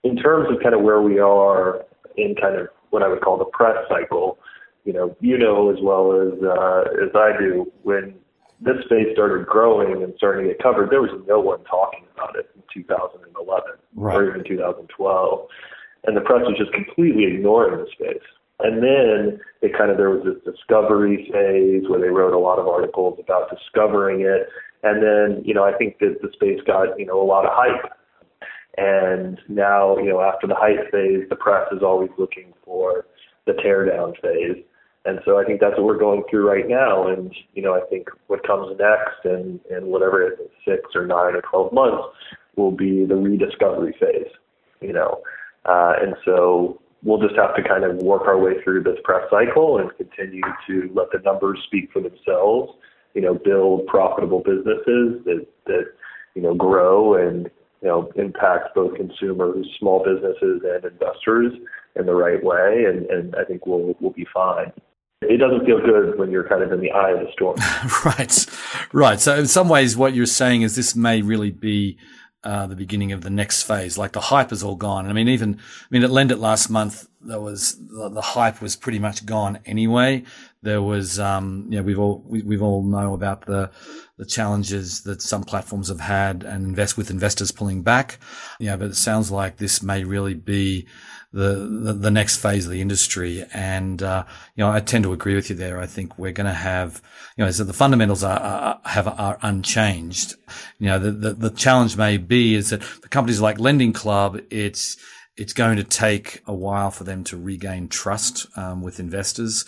In 0.05 0.17
terms 0.17 0.49
of 0.51 0.63
kind 0.63 0.75
of 0.75 0.83
where 0.83 1.01
we 1.01 1.19
are 1.19 1.87
in 2.19 2.35
kind 2.35 2.57
of 2.57 2.69
what 2.91 3.03
I 3.03 3.09
would 3.09 3.21
call 3.21 3.39
the 3.39 3.47
press 3.47 3.77
cycle. 3.89 4.39
You 4.85 4.93
know, 4.93 5.17
you 5.21 5.39
know 5.39 5.71
as 5.71 5.79
well 5.83 6.13
as 6.13 6.33
uh, 6.43 7.05
as 7.05 7.15
I 7.15 7.39
do 7.39 7.71
when 7.83 8.15
this 8.61 8.77
space 8.85 9.07
started 9.13 9.47
growing 9.47 10.03
and 10.03 10.13
starting 10.17 10.47
to 10.47 10.53
get 10.53 10.63
covered, 10.63 10.91
there 10.91 11.03
was 11.03 11.15
no 11.27 11.39
one 11.39 11.63
talking 11.65 12.05
about 12.15 12.37
it 12.37 12.51
in 12.57 12.63
2011 12.75 13.71
right. 13.95 14.17
or 14.17 14.29
even 14.31 14.45
2012, 14.45 15.49
and 16.05 16.17
the 16.17 16.21
press 16.23 16.43
was 16.43 16.57
just 16.59 16.73
completely 16.73 17.25
ignoring 17.25 17.79
the 17.79 17.87
space. 17.93 18.25
And 18.61 18.83
then 18.83 19.39
it 19.63 19.77
kind 19.79 19.91
of 19.91 19.99
there 19.99 20.11
was 20.11 20.25
this 20.25 20.43
discovery 20.43 21.31
phase 21.31 21.89
where 21.89 22.01
they 22.01 22.09
wrote 22.09 22.35
a 22.35 22.39
lot 22.39 22.59
of 22.59 22.67
articles 22.67 23.21
about 23.23 23.51
discovering 23.51 24.23
it, 24.23 24.49
and 24.83 25.03
then 25.03 25.45
you 25.45 25.55
know 25.55 25.63
I 25.63 25.73
think 25.77 25.99
that 26.01 26.19
the 26.23 26.31
space 26.33 26.59
got 26.67 26.99
you 26.99 27.07
know 27.07 27.23
a 27.23 27.29
lot 27.29 27.45
of 27.45 27.53
hype 27.55 27.93
and 28.77 29.41
now, 29.49 29.97
you 29.99 30.11
know, 30.11 30.21
after 30.21 30.47
the 30.47 30.55
hype 30.55 30.91
phase, 30.93 31.29
the 31.29 31.37
press 31.37 31.67
is 31.73 31.83
always 31.83 32.11
looking 32.19 32.53
for 32.65 33.07
the 33.47 33.53
teardown 33.53 34.15
phase. 34.21 34.63
And 35.05 35.21
so 35.25 35.39
I 35.39 35.45
think 35.45 35.61
that's 35.61 35.77
what 35.77 35.85
we're 35.85 35.99
going 35.99 36.23
through 36.29 36.49
right 36.49 36.69
now. 36.69 37.09
And, 37.09 37.35
you 37.55 37.63
know, 37.63 37.75
I 37.75 37.81
think 37.89 38.09
what 38.27 38.47
comes 38.47 38.77
next 38.79 39.25
and, 39.25 39.59
and 39.71 39.87
whatever 39.87 40.23
it 40.23 40.39
is, 40.41 40.51
six 40.67 40.95
or 40.95 41.07
nine 41.07 41.35
or 41.35 41.43
12 41.43 41.73
months 41.73 42.05
will 42.57 42.71
be 42.71 43.05
the 43.05 43.17
rediscovery 43.17 43.97
phase, 43.99 44.31
you 44.81 44.93
know. 44.93 45.23
Uh, 45.65 45.95
and 46.01 46.15
so 46.25 46.81
we'll 47.03 47.21
just 47.21 47.37
have 47.37 47.57
to 47.57 47.63
kind 47.63 47.85
of 47.85 47.97
work 47.97 48.23
our 48.27 48.39
way 48.39 48.63
through 48.63 48.83
this 48.83 48.99
press 49.03 49.23
cycle 49.31 49.79
and 49.79 49.97
continue 49.97 50.43
to 50.67 50.91
let 50.95 51.11
the 51.11 51.19
numbers 51.25 51.59
speak 51.67 51.91
for 51.93 52.01
themselves, 52.03 52.73
you 53.15 53.23
know, 53.23 53.35
build 53.35 53.87
profitable 53.87 54.41
businesses 54.41 55.25
that, 55.25 55.47
that, 55.67 55.85
you 56.35 56.43
know, 56.43 56.55
grow 56.55 57.15
and 57.15 57.51
you 57.83 57.89
know, 57.89 58.11
impact 58.17 58.75
both 58.75 58.97
consumers, 58.97 59.67
small 59.79 60.05
businesses, 60.05 60.63
and 60.65 60.85
investors 60.85 61.53
in 61.97 62.07
the 62.07 62.15
right 62.15 62.43
way, 62.43 62.85
and, 62.89 63.07
and 63.07 63.35
I 63.37 63.45
think 63.45 63.67
we'll 63.67 63.95
we'll 64.01 64.13
be 64.13 64.27
fine. 64.33 64.73
It 65.21 65.39
doesn't 65.39 65.67
feel 65.67 65.81
good 65.81 66.17
when 66.19 66.31
you're 66.31 66.49
kind 66.49 66.63
of 66.63 66.71
in 66.71 66.81
the 66.81 66.93
eye 66.93 67.11
of 67.11 67.19
the 67.21 67.33
storm. 67.33 67.57
right, 68.05 68.47
right. 68.93 69.21
So 69.21 69.37
in 69.37 69.47
some 69.49 69.69
ways, 69.69 69.97
what 69.97 70.15
you're 70.15 70.27
saying 70.27 70.63
is 70.63 70.77
this 70.77 70.95
may 70.95 71.23
really 71.23 71.51
be 71.51 71.99
uh, 72.45 72.69
the 72.69 72.77
beginning 72.77 73.11
of 73.11 73.23
the 73.23 73.31
next 73.31 73.65
phase. 73.65 73.99
Like 73.99 74.13
the 74.13 74.21
hype 74.21 74.53
is 74.53 74.63
all 74.63 74.77
gone. 74.77 75.07
I 75.07 75.13
mean, 75.13 75.29
even 75.29 75.59
I 75.59 75.87
mean 75.91 76.05
at 76.05 76.11
LendIt 76.11 76.39
last 76.39 76.71
month, 76.71 77.09
there 77.21 77.41
was 77.41 77.77
the, 77.89 78.11
the 78.11 78.21
hype 78.21 78.63
was 78.63 78.77
pretty 78.77 79.01
much 79.01 79.27
gone 79.27 79.59
anyway. 79.67 80.23
There 80.63 80.83
was, 80.83 81.19
um, 81.19 81.67
you 81.69 81.79
know, 81.79 81.83
we've 81.83 81.99
all 81.99 82.25
we, 82.27 82.43
we've 82.43 82.63
all 82.63 82.85
know 82.85 83.15
about 83.15 83.47
the 83.47 83.71
the 84.19 84.27
challenges 84.27 85.03
that 85.03 85.23
some 85.23 85.45
platforms 85.45 85.89
have 85.89 86.01
had 86.01 86.43
and 86.43 86.67
invest 86.67 86.97
with 86.97 87.11
investors 87.11 87.53
pulling 87.53 87.83
back. 87.83 88.19
Yeah, 88.59 88.77
but 88.77 88.89
it 88.89 88.97
sounds 88.97 89.31
like 89.31 89.57
this 89.57 89.83
may 89.83 90.05
really 90.05 90.35
be 90.35 90.87
the, 91.33 91.55
the, 91.85 91.93
the 91.93 92.11
next 92.11 92.39
phase 92.39 92.67
of 92.67 92.73
the 92.73 92.81
industry. 92.81 93.45
And, 93.53 94.03
uh, 94.03 94.25
you 94.57 94.65
know, 94.65 94.71
I 94.71 94.81
tend 94.81 95.05
to 95.05 95.13
agree 95.13 95.35
with 95.35 95.51
you 95.51 95.57
there. 95.57 95.81
I 95.81 95.87
think 95.87 96.19
we're 96.19 96.33
going 96.33 96.47
to 96.47 96.53
have, 96.53 97.01
you 97.37 97.45
know, 97.45 97.51
so 97.51 97.65
the 97.65 97.73
fundamentals 97.73 98.25
are, 98.25 98.41
are, 98.41 98.81
have, 98.85 99.07
are 99.07 99.39
unchanged. 99.43 100.35
You 100.79 100.89
know, 100.89 100.99
the, 100.99 101.13
the, 101.13 101.35
the 101.35 101.51
challenge 101.51 101.97
may 101.97 102.17
be 102.17 102.55
is 102.55 102.71
that 102.71 102.83
for 102.83 103.09
companies 103.09 103.41
like 103.41 103.61
Lending 103.61 103.93
Club, 103.93 104.41
it's, 104.51 104.97
it's 105.37 105.53
going 105.53 105.77
to 105.77 105.85
take 105.85 106.43
a 106.47 106.55
while 106.55 106.91
for 106.91 107.05
them 107.05 107.23
to 107.25 107.37
regain 107.37 107.89
trust 107.89 108.47
um, 108.57 108.83
with 108.83 108.99
investors. 108.99 109.65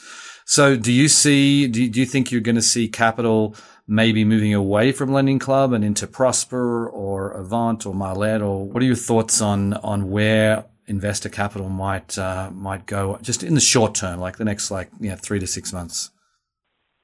So, 0.51 0.75
do 0.75 0.93
you 0.93 1.07
see? 1.07 1.69
Do 1.69 1.81
you, 1.81 1.89
do 1.89 2.01
you 2.01 2.07
think 2.07 2.33
you're 2.33 2.41
going 2.41 2.57
to 2.57 2.61
see 2.63 2.89
capital 2.89 3.55
maybe 3.87 4.25
moving 4.25 4.53
away 4.53 4.91
from 4.91 5.13
Lending 5.13 5.39
Club 5.39 5.73
and 5.73 5.85
into 5.85 6.09
Prosper 6.09 6.89
or 6.89 7.31
Avant 7.31 7.87
or 7.87 7.95
Marlette? 7.95 8.43
Or 8.43 8.67
what 8.67 8.83
are 8.83 8.87
your 8.87 8.97
thoughts 8.97 9.41
on 9.41 9.75
on 9.75 10.11
where 10.11 10.65
investor 10.89 11.29
capital 11.29 11.69
might 11.69 12.19
uh, 12.19 12.51
might 12.53 12.87
go 12.87 13.17
just 13.23 13.45
in 13.45 13.55
the 13.55 13.61
short 13.61 13.95
term, 13.95 14.19
like 14.19 14.39
the 14.39 14.45
next 14.45 14.73
like 14.73 14.91
you 14.99 15.11
know 15.11 15.15
three 15.15 15.39
to 15.39 15.47
six 15.47 15.73
months? 15.73 16.11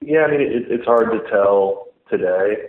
Yeah, 0.01 0.23
I 0.23 0.31
mean 0.33 0.41
it, 0.41 0.65
it's 0.69 0.85
hard 0.85 1.13
to 1.13 1.21
tell 1.31 1.87
today 2.11 2.67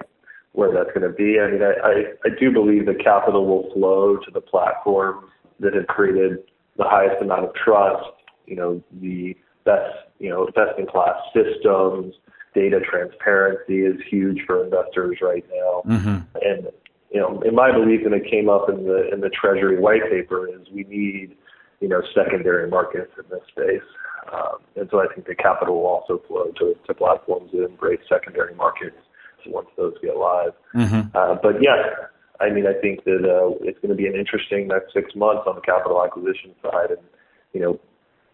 where 0.52 0.72
that's 0.72 0.90
going 0.90 1.12
to 1.12 1.18
be. 1.18 1.40
I 1.40 1.50
mean, 1.50 1.64
I, 1.64 1.74
I, 1.88 2.04
I 2.24 2.40
do 2.40 2.52
believe 2.52 2.86
that 2.86 3.04
capital 3.04 3.48
will 3.48 3.74
flow 3.74 4.18
to 4.18 4.30
the 4.32 4.42
platforms 4.42 5.28
that 5.60 5.74
have 5.74 5.88
created 5.88 6.38
the 6.78 6.84
highest 6.84 7.20
amount 7.20 7.46
of 7.46 7.56
trust. 7.56 8.12
You 8.46 8.58
know, 8.58 8.84
the 9.02 9.36
best 9.68 10.08
you 10.20 10.30
know 10.30 10.48
best 10.56 10.80
in 10.80 10.88
class 10.88 11.20
systems, 11.36 12.16
data 12.56 12.80
transparency 12.80 13.84
is 13.84 14.00
huge 14.10 14.40
for 14.48 14.64
investors 14.64 15.20
right 15.22 15.46
now, 15.52 15.84
mm-hmm. 15.86 16.18
and 16.42 16.68
you 17.12 17.20
know, 17.20 17.42
in 17.42 17.56
my 17.56 17.72
belief, 17.72 18.02
and 18.06 18.14
it 18.14 18.30
came 18.30 18.50
up 18.50 18.70
in 18.70 18.86
the 18.86 19.12
in 19.14 19.22
the 19.22 19.30
Treasury 19.30 19.80
white 19.80 20.04
paper, 20.10 20.48
is 20.48 20.68
we 20.74 20.84
need 20.84 21.36
you 21.80 21.88
know 21.88 22.02
secondary 22.16 22.70
markets 22.70 23.12
in 23.18 23.24
this 23.30 23.46
space, 23.48 23.88
um, 24.34 24.58
and 24.76 24.88
so 24.92 25.00
I 25.00 25.08
think 25.14 25.28
the 25.28 25.36
capital 25.36 25.76
will 25.82 25.88
also 25.88 26.22
flow 26.28 26.52
to, 26.60 26.76
to 26.86 26.94
platforms 26.94 27.52
that 27.54 27.64
embrace 27.64 28.02
secondary 28.10 28.56
markets 28.56 28.98
once 29.46 29.68
those 29.78 29.94
get 30.02 30.18
live. 30.18 30.52
Mm-hmm. 30.76 31.16
Uh, 31.16 31.36
but 31.42 31.62
yeah, 31.62 32.08
I 32.42 32.50
mean, 32.50 32.66
I 32.68 32.74
think 32.82 33.06
that 33.06 33.24
uh, 33.24 33.56
it's 33.62 33.80
going 33.80 33.90
to 33.90 33.96
be 33.96 34.08
an 34.08 34.16
interesting 34.16 34.68
next 34.68 34.94
six 34.94 35.16
months 35.16 35.44
on 35.48 35.56
the 35.56 35.62
capital 35.62 36.04
acquisition 36.04 36.54
side, 36.62 36.92
and 36.92 37.02
you 37.54 37.62
know, 37.62 37.80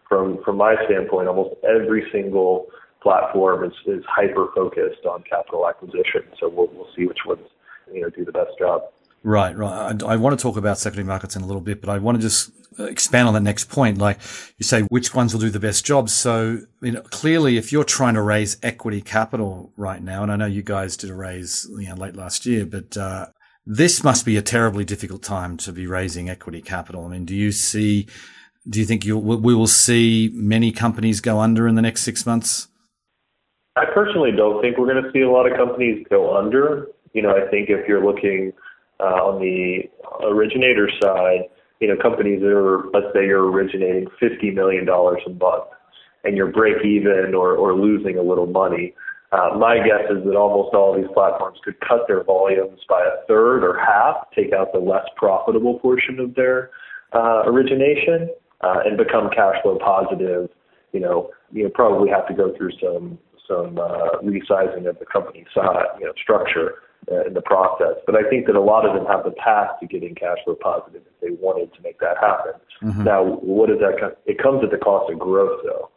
from 0.08 0.42
from 0.44 0.56
my 0.56 0.76
standpoint, 0.86 1.28
almost 1.28 1.54
every 1.64 2.04
single 2.12 2.66
platform 3.02 3.64
is, 3.64 3.72
is 3.86 4.04
hyper 4.08 4.48
focused 4.54 5.04
on 5.04 5.22
capital 5.28 5.68
acquisition. 5.68 6.22
So 6.40 6.48
we'll 6.48 6.68
we'll 6.72 6.88
see 6.96 7.06
which 7.06 7.20
ones 7.26 7.46
you 7.92 8.00
know 8.00 8.10
do 8.10 8.24
the 8.24 8.32
best 8.32 8.58
job. 8.58 8.82
Right, 9.26 9.56
right. 9.56 10.02
I, 10.02 10.06
I, 10.06 10.16
want 10.16 10.38
to 10.38 10.42
talk 10.42 10.58
about 10.58 10.76
secondary 10.76 11.06
markets 11.06 11.34
in 11.34 11.40
a 11.40 11.46
little 11.46 11.62
bit, 11.62 11.80
but 11.80 11.88
I 11.88 11.96
want 11.96 12.18
to 12.18 12.22
just 12.22 12.50
expand 12.78 13.26
on 13.26 13.32
that 13.32 13.40
next 13.40 13.70
point. 13.70 13.96
Like 13.96 14.18
you 14.58 14.64
say, 14.64 14.82
which 14.82 15.14
ones 15.14 15.32
will 15.32 15.40
do 15.40 15.48
the 15.48 15.58
best 15.58 15.86
job? 15.86 16.10
So, 16.10 16.58
you 16.82 16.92
know, 16.92 17.00
clearly, 17.00 17.56
if 17.56 17.72
you're 17.72 17.84
trying 17.84 18.14
to 18.14 18.22
raise 18.22 18.58
equity 18.62 19.00
capital 19.00 19.72
right 19.78 20.02
now, 20.02 20.22
and 20.22 20.30
I 20.30 20.36
know 20.36 20.44
you 20.44 20.62
guys 20.62 20.94
did 20.98 21.08
a 21.08 21.14
raise, 21.14 21.66
you 21.70 21.88
know, 21.88 21.94
late 21.94 22.16
last 22.16 22.44
year, 22.44 22.66
but 22.66 22.98
uh, 22.98 23.28
this 23.64 24.04
must 24.04 24.26
be 24.26 24.36
a 24.36 24.42
terribly 24.42 24.84
difficult 24.84 25.22
time 25.22 25.56
to 25.58 25.72
be 25.72 25.86
raising 25.86 26.28
equity 26.28 26.60
capital. 26.60 27.06
I 27.06 27.08
mean, 27.08 27.24
do 27.24 27.34
you 27.34 27.50
see? 27.50 28.06
Do 28.68 28.80
you 28.80 28.86
think 28.86 29.04
we 29.04 29.54
will 29.54 29.66
see 29.66 30.30
many 30.32 30.72
companies 30.72 31.20
go 31.20 31.40
under 31.40 31.68
in 31.68 31.74
the 31.74 31.82
next 31.82 32.02
six 32.02 32.24
months? 32.24 32.68
I 33.76 33.84
personally 33.92 34.30
don't 34.30 34.62
think 34.62 34.78
we're 34.78 34.90
going 34.90 35.02
to 35.02 35.10
see 35.12 35.20
a 35.20 35.30
lot 35.30 35.50
of 35.50 35.56
companies 35.56 36.06
go 36.08 36.36
under. 36.36 36.86
You 37.12 37.22
know, 37.22 37.30
I 37.30 37.50
think 37.50 37.68
if 37.68 37.86
you're 37.88 38.04
looking 38.04 38.52
uh, 39.00 39.20
on 39.20 39.40
the 39.40 39.82
originator 40.26 40.88
side, 41.02 41.50
you 41.80 41.88
know, 41.88 41.96
companies 42.00 42.40
that 42.40 42.52
are, 42.56 42.84
let's 42.94 43.12
say 43.12 43.26
you're 43.26 43.50
originating 43.50 44.06
$50 44.22 44.54
million 44.54 44.88
a 44.88 45.30
month 45.30 45.64
and 46.22 46.36
you're 46.36 46.50
break 46.50 46.84
even 46.84 47.34
or, 47.34 47.56
or 47.56 47.74
losing 47.74 48.16
a 48.16 48.22
little 48.22 48.46
money. 48.46 48.94
Uh, 49.32 49.56
my 49.58 49.76
guess 49.78 50.08
is 50.10 50.24
that 50.24 50.36
almost 50.36 50.74
all 50.74 50.94
of 50.94 51.02
these 51.02 51.10
platforms 51.12 51.58
could 51.64 51.78
cut 51.80 52.06
their 52.06 52.22
volumes 52.22 52.80
by 52.88 53.00
a 53.00 53.26
third 53.26 53.64
or 53.64 53.76
half, 53.76 54.30
take 54.34 54.52
out 54.52 54.72
the 54.72 54.78
less 54.78 55.04
profitable 55.16 55.80
portion 55.80 56.20
of 56.20 56.34
their 56.36 56.70
uh, 57.12 57.42
origination, 57.46 58.30
uh, 58.60 58.80
and 58.84 58.96
become 58.96 59.30
cash 59.30 59.56
flow 59.62 59.78
positive. 59.78 60.50
You 60.92 61.00
know, 61.00 61.30
you 61.52 61.68
probably 61.68 62.10
have 62.10 62.26
to 62.28 62.34
go 62.34 62.54
through 62.56 62.72
some 62.82 63.18
some 63.48 63.78
uh, 63.78 64.20
resizing 64.22 64.88
of 64.88 64.98
the 64.98 65.04
company 65.04 65.44
size, 65.54 65.84
you 65.98 66.06
know, 66.06 66.12
structure 66.20 66.76
uh, 67.10 67.24
in 67.26 67.34
the 67.34 67.42
process. 67.42 67.96
But 68.06 68.16
I 68.16 68.28
think 68.28 68.46
that 68.46 68.56
a 68.56 68.60
lot 68.60 68.86
of 68.86 68.94
them 68.94 69.06
have 69.06 69.24
the 69.24 69.32
path 69.32 69.78
to 69.80 69.86
getting 69.86 70.14
cash 70.14 70.38
flow 70.44 70.54
positive 70.54 71.02
if 71.06 71.20
they 71.20 71.36
wanted 71.42 71.74
to 71.74 71.82
make 71.82 72.00
that 72.00 72.16
happen. 72.20 72.52
Mm-hmm. 72.82 73.04
Now, 73.04 73.24
what 73.24 73.68
does 73.68 73.78
that? 73.80 74.00
Come? 74.00 74.12
It 74.26 74.38
comes 74.38 74.64
at 74.64 74.70
the 74.70 74.78
cost 74.78 75.12
of 75.12 75.18
growth, 75.18 75.60
though, 75.64 75.90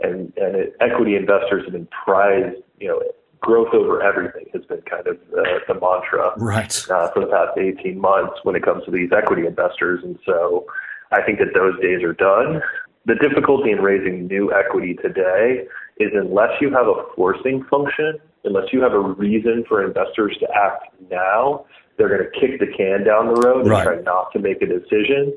and 0.00 0.32
and 0.36 0.56
it, 0.56 0.76
equity 0.80 1.16
investors 1.16 1.64
have 1.64 1.72
been 1.72 1.88
prized. 2.04 2.56
You 2.80 2.88
know, 2.88 3.02
growth 3.40 3.72
over 3.74 4.02
everything 4.02 4.46
has 4.52 4.64
been 4.64 4.82
kind 4.82 5.06
of 5.06 5.18
the, 5.30 5.60
the 5.68 5.74
mantra 5.74 6.32
right. 6.38 6.90
uh, 6.90 7.10
for 7.12 7.20
the 7.20 7.26
past 7.26 7.58
18 7.58 7.98
months 8.00 8.40
when 8.42 8.56
it 8.56 8.62
comes 8.62 8.84
to 8.84 8.90
these 8.90 9.10
equity 9.16 9.46
investors, 9.46 10.00
and 10.02 10.18
so 10.24 10.66
I 11.12 11.22
think 11.22 11.38
that 11.38 11.54
those 11.54 11.80
days 11.80 12.02
are 12.02 12.14
done. 12.14 12.60
The 13.06 13.14
difficulty 13.14 13.70
in 13.70 13.78
raising 13.78 14.26
new 14.26 14.52
equity 14.52 14.94
today 14.94 15.66
is 15.98 16.10
unless 16.14 16.50
you 16.60 16.72
have 16.72 16.86
a 16.86 17.04
forcing 17.14 17.64
function 17.70 18.18
unless 18.46 18.72
you 18.72 18.80
have 18.80 18.92
a 18.92 19.00
reason 19.00 19.64
for 19.68 19.84
investors 19.84 20.36
to 20.40 20.46
act 20.54 20.84
now, 21.10 21.66
they're 21.98 22.08
going 22.08 22.22
to 22.22 22.40
kick 22.40 22.60
the 22.60 22.66
can 22.66 23.04
down 23.04 23.26
the 23.26 23.40
road 23.40 23.62
and 23.62 23.70
right. 23.70 23.82
try 23.82 24.00
not 24.02 24.32
to 24.32 24.38
make 24.38 24.62
a 24.62 24.66
decision. 24.66 25.34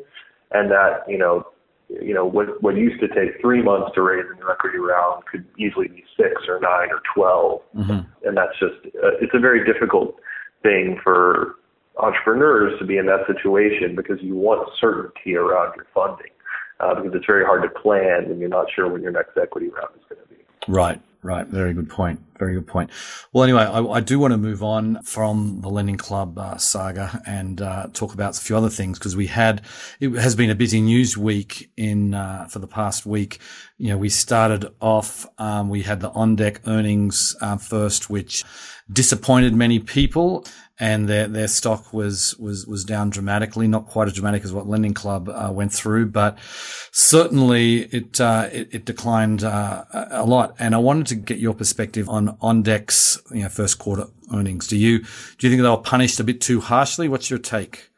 And 0.52 0.72
that, 0.72 1.04
you 1.08 1.18
know, 1.18 1.48
you 1.90 2.14
know, 2.14 2.26
what 2.26 2.62
what 2.62 2.76
used 2.76 3.00
to 3.02 3.08
take 3.08 3.42
three 3.42 3.64
months 3.64 3.92
to 3.96 4.02
raise 4.02 4.26
a 4.32 4.36
new 4.36 4.50
equity 4.50 4.78
round 4.78 5.24
could 5.26 5.46
easily 5.58 5.88
be 5.88 6.04
six 6.16 6.44
or 6.48 6.60
nine 6.60 6.90
or 6.92 7.02
12 7.16 7.62
mm-hmm. 7.78 8.28
and 8.28 8.38
that's 8.38 8.54
just 8.60 8.76
uh, 8.98 9.18
it's 9.20 9.34
a 9.34 9.40
very 9.40 9.66
difficult 9.66 10.20
thing 10.62 11.00
for 11.04 11.56
entrepreneurs 12.00 12.78
to 12.80 12.86
be 12.86 12.98
in 12.98 13.06
that 13.06 13.26
situation 13.28 13.96
because 13.96 14.18
you 14.22 14.36
want 14.36 14.70
certainty 14.80 15.36
around 15.36 15.74
your 15.76 15.86
funding 15.94 16.32
uh, 16.80 16.96
because 16.96 17.12
it's 17.14 17.26
very 17.26 17.46
hard 17.46 17.64
to 17.64 17.70
plan 17.80 18.26
and 18.26 18.40
you're 18.40 18.50
not 18.50 18.68
sure 18.74 18.90
when 18.90 19.02
your 19.02 19.12
next 19.12 19.38
equity 19.38 19.68
round 19.68 19.90
is 19.96 20.04
going 20.10 20.22
to 20.22 20.34
be. 20.34 20.42
Right. 20.68 21.02
Right. 21.22 21.48
Very 21.48 21.74
good 21.74 21.90
point. 21.90 22.22
Very 22.40 22.54
good 22.54 22.68
point. 22.68 22.90
Well, 23.34 23.44
anyway, 23.44 23.64
I, 23.64 23.84
I 23.84 24.00
do 24.00 24.18
want 24.18 24.32
to 24.32 24.38
move 24.38 24.64
on 24.64 25.04
from 25.04 25.60
the 25.62 25.68
Lending 25.70 25.98
Club 25.98 26.40
uh, 26.40 26.56
saga 26.58 27.22
and 27.28 27.62
uh, 27.62 27.88
talk 27.92 28.14
about 28.14 28.38
a 28.38 28.42
few 28.42 28.56
other 28.56 28.70
things 28.70 28.98
because 28.98 29.14
we 29.14 29.28
had 29.28 29.62
it 30.00 30.12
has 30.14 30.36
been 30.36 30.50
a 30.50 30.56
busy 30.56 30.80
news 30.80 31.18
week 31.18 31.70
in 31.76 32.14
uh, 32.14 32.48
for 32.50 32.60
the 32.60 32.68
past 32.68 33.06
week. 33.06 33.40
You 33.78 33.90
know, 33.90 33.98
we 33.98 34.08
started 34.08 34.74
off. 34.80 35.28
Um, 35.38 35.68
we 35.68 35.82
had 35.82 36.00
the 36.00 36.12
OnDeck 36.12 36.60
earnings 36.66 37.36
uh, 37.42 37.58
first, 37.58 38.10
which 38.10 38.46
disappointed 38.92 39.54
many 39.54 39.80
people 39.80 40.46
and 40.80 41.10
their 41.10 41.28
their 41.28 41.48
stock 41.48 41.92
was 41.92 42.36
was 42.40 42.66
was 42.66 42.86
down 42.86 43.10
dramatically, 43.10 43.68
not 43.68 43.88
quite 43.88 44.08
as 44.08 44.14
dramatic 44.14 44.46
as 44.46 44.54
what 44.54 44.68
Lending 44.68 44.94
Club 44.94 45.28
uh, 45.28 45.52
went 45.52 45.74
through, 45.74 46.06
but 46.08 46.38
certainly 46.92 47.84
it 47.84 48.22
uh, 48.22 48.48
it, 48.52 48.70
it, 48.72 48.86
declined 48.86 49.44
uh, 49.44 49.84
a 49.92 50.26
lot. 50.26 50.56
And 50.58 50.74
I 50.74 50.78
wanted 50.78 51.08
to 51.08 51.16
get 51.16 51.40
your 51.40 51.54
perspective 51.54 52.08
on 52.08 52.29
OnDeck's 52.42 53.22
you 53.32 53.44
know 53.44 53.50
first 53.50 53.80
quarter 53.80 54.06
earnings. 54.34 54.68
Do 54.68 54.78
you 54.78 55.00
do 55.00 55.48
you 55.48 55.50
think 55.50 55.62
they 55.62 55.70
were 55.70 55.78
punished 55.78 56.20
a 56.20 56.24
bit 56.24 56.42
too 56.42 56.62
harshly? 56.62 57.08
What's 57.08 57.30
your 57.30 57.40
take? 57.40 57.90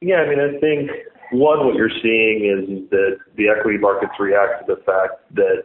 Yeah, 0.00 0.16
I 0.16 0.28
mean, 0.28 0.40
I 0.40 0.58
think 0.60 0.90
one, 1.32 1.66
what 1.66 1.74
you're 1.74 1.88
seeing 2.02 2.44
is 2.44 2.90
that 2.90 3.16
the 3.36 3.48
equity 3.48 3.78
markets 3.78 4.12
react 4.18 4.66
to 4.66 4.74
the 4.74 4.82
fact 4.82 5.34
that 5.34 5.64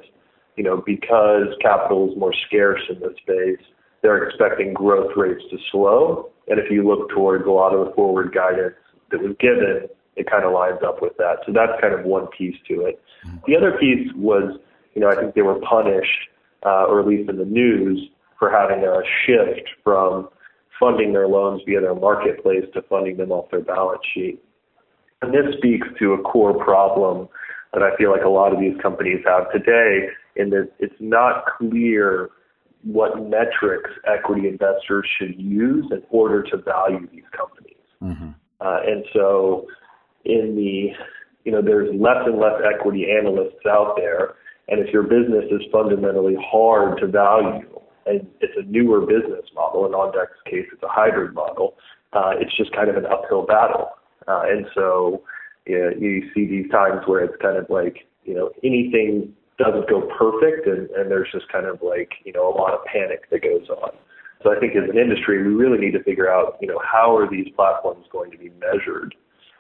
you 0.56 0.64
know 0.64 0.84
because 0.86 1.48
capital 1.62 2.12
is 2.12 2.18
more 2.18 2.34
scarce 2.48 2.82
in 2.90 3.00
this 3.00 3.18
space 3.22 3.66
they're 4.02 4.28
expecting 4.28 4.74
growth 4.74 5.12
rates 5.16 5.44
to 5.52 5.58
slow. 5.72 6.30
And 6.48 6.60
if 6.60 6.72
you 6.72 6.88
look 6.88 7.10
towards 7.10 7.46
a 7.46 7.52
lot 7.52 7.74
of 7.74 7.86
the 7.86 7.94
forward 7.94 8.34
guidance 8.34 8.76
that 9.12 9.22
was 9.22 9.36
given, 9.40 9.88
it 10.16 10.30
kind 10.30 10.44
of 10.44 10.54
lines 10.54 10.80
up 10.86 11.02
with 11.02 11.16
that. 11.18 11.38
So 11.46 11.52
that's 11.54 11.80
kind 11.82 11.94
of 11.94 12.06
one 12.06 12.28
piece 12.28 12.56
to 12.68 12.86
it. 12.86 13.02
Mm-hmm. 13.26 13.38
The 13.48 13.58
other 13.58 13.72
piece 13.80 14.12
was, 14.16 14.58
you 14.94 15.02
know, 15.02 15.10
I 15.10 15.16
think 15.16 15.36
they 15.36 15.42
were 15.42 15.60
punished, 15.60 16.30
uh, 16.66 16.86
or 16.88 17.00
at 17.00 17.08
least 17.08 17.30
in 17.30 17.38
the 17.38 17.46
news, 17.46 18.10
for 18.38 18.50
having 18.50 18.84
a 18.84 19.02
shift 19.26 19.70
from 19.84 20.30
funding 20.80 21.14
their 21.14 21.28
loans 21.28 21.62
via 21.66 21.82
their 21.82 21.96
marketplace 21.96 22.64
to 22.74 22.82
funding 22.84 23.18
them 23.18 23.32
off 23.32 23.52
their 23.52 23.62
balance 23.62 24.02
sheet. 24.14 24.42
And 25.22 25.34
this 25.34 25.56
speaks 25.58 25.88
to 26.00 26.14
a 26.14 26.22
core 26.22 26.64
problem 26.64 27.28
that 27.74 27.84
I 27.84 27.96
feel 27.98 28.12
like 28.12 28.24
a 28.24 28.30
lot 28.30 28.54
of 28.54 28.60
these 28.60 28.80
companies 28.82 29.20
have 29.26 29.52
today 29.52 30.08
in 30.36 30.50
that 30.52 30.72
it's 30.80 30.96
not 31.00 31.44
clear 31.58 32.30
what 32.84 33.22
metrics 33.30 33.90
equity 34.08 34.48
investors 34.48 35.06
should 35.20 35.40
use 35.40 35.86
in 35.92 36.02
order 36.10 36.42
to 36.44 36.58
value 36.58 37.08
these 37.12 37.28
companies. 37.36 37.76
Mm-hmm. 38.02 38.30
Uh, 38.62 38.80
and 38.86 39.04
so, 39.14 39.68
in 40.24 40.56
the 40.56 40.94
you 41.46 41.52
know, 41.52 41.62
there's 41.62 41.90
less 42.00 42.18
and 42.26 42.38
less 42.40 42.62
equity 42.64 43.08
analysts 43.10 43.66
out 43.68 43.96
there, 43.98 44.36
and 44.70 44.80
if 44.80 44.94
your 44.94 45.04
business 45.04 45.46
is 45.52 45.62
fundamentally 45.72 46.38
hard 46.40 47.00
to 47.00 47.08
value, 47.08 47.68
and 48.06 48.26
it's 48.40 48.54
a 48.58 48.64
newer 48.64 49.02
business 49.02 49.46
model, 49.54 49.86
in 49.86 49.92
OnDeck's 49.92 50.42
case, 50.46 50.66
it's 50.72 50.84
a 50.84 50.88
hybrid 50.88 51.34
model, 51.34 51.76
uh, 52.14 52.32
it's 52.40 52.56
just 52.58 52.72
kind 52.74 52.90
of 52.90 52.96
an 52.96 53.06
uphill 53.06 53.46
battle. 53.46 53.90
Uh, 54.28 54.44
and 54.46 54.66
so, 54.76 55.24
you, 55.66 55.80
know, 55.80 55.92
you 56.00 56.30
see 56.34 56.46
these 56.48 56.70
times 56.72 57.02
where 57.06 57.24
it's 57.24 57.40
kind 57.42 57.58
of 57.58 57.66
like, 57.70 58.08
you 58.26 58.34
know, 58.34 58.52
anything 58.64 59.34
doesn't 59.58 59.90
go 59.90 60.08
perfect 60.18 60.68
and, 60.68 60.90
and 60.92 61.12
there's 61.12 61.28
just 61.32 61.52
kind 61.52 61.66
of 61.66 61.82
like, 61.82 62.12
you 62.24 62.32
know, 62.32 62.48
a 62.48 62.56
lot 62.56 62.74
of 62.74 62.80
panic 62.86 63.30
that 63.30 63.42
goes 63.44 63.68
on. 63.70 63.92
So 64.44 64.56
I 64.56 64.60
think 64.60 64.74
as 64.76 64.90
an 64.90 64.98
industry, 64.98 65.44
we 65.44 65.54
really 65.54 65.78
need 65.78 65.92
to 65.92 66.04
figure 66.04 66.32
out, 66.32 66.58
you 66.62 66.68
know, 66.68 66.80
how 66.80 67.16
are 67.18 67.30
these 67.30 67.48
platforms 67.56 68.06
going 68.12 68.32
to 68.32 68.38
be 68.38 68.52
measured? 68.60 69.14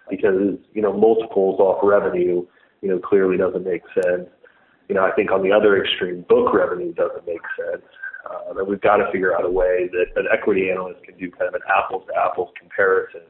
Because, 0.09 0.57
you 0.73 0.81
know, 0.81 0.93
multiples 0.93 1.59
off 1.59 1.79
revenue, 1.83 2.45
you 2.81 2.89
know, 2.89 2.97
clearly 2.97 3.37
doesn't 3.37 3.65
make 3.65 3.81
sense. 3.93 4.29
You 4.89 4.95
know, 4.95 5.05
I 5.05 5.11
think 5.11 5.31
on 5.31 5.43
the 5.43 5.51
other 5.51 5.81
extreme, 5.81 6.25
book 6.27 6.53
revenue 6.53 6.93
doesn't 6.93 7.25
make 7.25 7.41
sense. 7.55 7.85
Uh, 8.29 8.59
and 8.59 8.67
we've 8.67 8.81
got 8.81 8.97
to 8.97 9.09
figure 9.11 9.35
out 9.35 9.45
a 9.45 9.49
way 9.49 9.89
that 9.93 10.19
an 10.19 10.27
equity 10.31 10.69
analyst 10.69 11.03
can 11.03 11.17
do 11.17 11.31
kind 11.31 11.47
of 11.47 11.53
an 11.53 11.61
apples 11.69 12.03
to 12.07 12.13
apples 12.19 12.49
comparison 12.59 13.21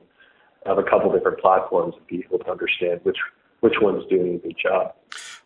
of 0.65 0.77
a 0.77 0.83
couple 0.83 1.11
different 1.11 1.39
platforms 1.39 1.93
and 1.97 2.07
be 2.07 2.25
able 2.25 2.39
to 2.39 2.49
understand 2.49 2.99
which 3.03 3.17
which 3.61 3.75
one's 3.81 4.05
doing 4.09 4.35
a 4.35 4.37
good 4.37 4.55
job. 4.61 4.93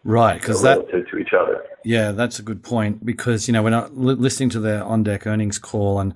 Right, 0.04 0.40
because 0.40 0.62
that 0.62 0.90
to 0.90 1.18
each 1.18 1.34
other. 1.34 1.64
Yeah, 1.86 2.12
that's 2.12 2.38
a 2.38 2.44
good 2.44 2.62
point. 2.62 3.06
Because 3.06 3.48
you 3.48 3.54
know, 3.54 3.64
when 3.64 3.74
I 3.74 3.88
listening 3.88 4.50
to 4.50 4.60
the 4.60 4.82
OnDeck 4.86 5.26
earnings 5.26 5.58
call, 5.58 6.00
and 6.00 6.14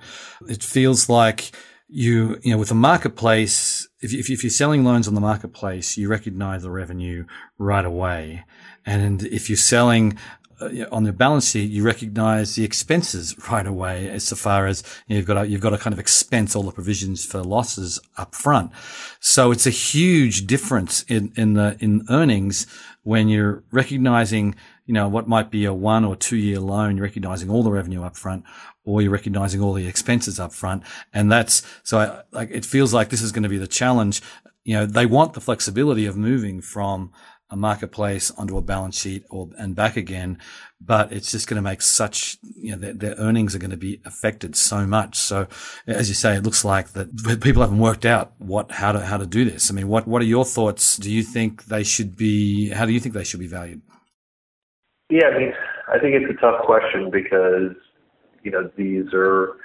it 0.47 0.61
feels 0.61 1.09
like 1.09 1.51
you 1.87 2.37
you 2.43 2.51
know 2.51 2.57
with 2.57 2.69
the 2.69 2.75
marketplace, 2.75 3.87
if 4.01 4.13
if 4.13 4.43
you're 4.43 4.49
selling 4.49 4.83
loans 4.83 5.07
on 5.07 5.15
the 5.15 5.21
marketplace, 5.21 5.97
you 5.97 6.09
recognize 6.09 6.63
the 6.63 6.71
revenue 6.71 7.25
right 7.57 7.85
away, 7.85 8.43
and 8.87 9.21
if 9.23 9.49
you're 9.49 9.57
selling 9.57 10.17
uh, 10.61 10.69
on 10.91 11.03
the 11.03 11.11
balance 11.11 11.51
sheet, 11.51 11.69
you 11.69 11.83
recognize 11.83 12.55
the 12.55 12.63
expenses 12.63 13.35
right 13.51 13.67
away 13.67 14.09
as 14.09 14.31
far 14.31 14.65
as 14.65 14.81
you 15.07 15.13
know, 15.13 15.17
you've 15.17 15.27
got 15.27 15.33
to, 15.41 15.47
you've 15.47 15.61
got 15.61 15.69
to 15.71 15.77
kind 15.77 15.93
of 15.93 15.99
expense 15.99 16.55
all 16.55 16.63
the 16.63 16.71
provisions 16.71 17.25
for 17.25 17.43
losses 17.43 17.99
up 18.17 18.33
front. 18.33 18.71
So 19.19 19.51
it's 19.51 19.67
a 19.67 19.71
huge 19.71 20.47
difference 20.47 21.03
in, 21.03 21.33
in 21.35 21.53
the, 21.53 21.77
in 21.81 22.05
earnings 22.09 22.65
when 23.03 23.27
you're 23.27 23.63
recognizing, 23.71 24.55
you 24.85 24.93
know, 24.93 25.09
what 25.09 25.27
might 25.27 25.51
be 25.51 25.65
a 25.65 25.73
one 25.73 26.05
or 26.05 26.15
two 26.15 26.37
year 26.37 26.59
loan, 26.59 26.95
you're 26.95 27.03
recognizing 27.03 27.49
all 27.49 27.63
the 27.63 27.71
revenue 27.71 28.03
up 28.03 28.15
front 28.15 28.45
or 28.85 29.01
you're 29.01 29.11
recognizing 29.11 29.61
all 29.61 29.73
the 29.73 29.85
expenses 29.85 30.39
up 30.39 30.53
front. 30.53 30.81
And 31.13 31.29
that's, 31.29 31.61
so 31.83 31.99
I, 31.99 32.21
like, 32.31 32.51
it 32.51 32.65
feels 32.65 32.93
like 32.93 33.09
this 33.09 33.21
is 33.21 33.33
going 33.33 33.43
to 33.43 33.49
be 33.49 33.57
the 33.57 33.67
challenge. 33.67 34.21
You 34.63 34.75
know, 34.75 34.85
they 34.85 35.05
want 35.05 35.33
the 35.33 35.41
flexibility 35.41 36.05
of 36.05 36.15
moving 36.17 36.61
from, 36.61 37.11
a 37.49 37.55
marketplace 37.55 38.31
onto 38.31 38.57
a 38.57 38.61
balance 38.61 38.99
sheet 38.99 39.23
or 39.29 39.49
and 39.57 39.75
back 39.75 39.95
again, 39.95 40.37
but 40.81 41.11
it's 41.13 41.31
just 41.31 41.47
going 41.47 41.55
to 41.55 41.61
make 41.61 41.81
such 41.81 42.37
you 42.55 42.71
know 42.71 42.77
their, 42.77 42.93
their, 42.93 43.15
earnings 43.17 43.55
are 43.55 43.59
going 43.59 43.71
to 43.71 43.77
be 43.77 44.01
affected 44.05 44.55
so 44.55 44.85
much. 44.85 45.15
So 45.15 45.47
as 45.85 46.09
you 46.09 46.15
say, 46.15 46.35
it 46.35 46.43
looks 46.43 46.65
like 46.65 46.89
that 46.93 47.41
people 47.41 47.61
haven't 47.61 47.79
worked 47.79 48.05
out 48.05 48.33
what 48.37 48.71
how 48.71 48.91
to 48.91 48.99
how 48.99 49.17
to 49.17 49.25
do 49.25 49.45
this. 49.45 49.71
I 49.71 49.73
mean, 49.73 49.87
what 49.87 50.07
what 50.07 50.21
are 50.21 50.25
your 50.25 50.45
thoughts? 50.45 50.97
Do 50.97 51.11
you 51.11 51.23
think 51.23 51.65
they 51.65 51.83
should 51.83 52.17
be? 52.17 52.69
How 52.69 52.85
do 52.85 52.91
you 52.91 52.99
think 52.99 53.15
they 53.15 53.23
should 53.23 53.39
be 53.39 53.47
valued? 53.47 53.81
Yeah, 55.09 55.27
I 55.27 55.37
mean, 55.37 55.53
I 55.87 55.99
think 55.99 56.15
it's 56.15 56.29
a 56.29 56.41
tough 56.41 56.65
question 56.65 57.09
because 57.09 57.75
you 58.43 58.51
know 58.51 58.69
these 58.75 59.05
are 59.13 59.55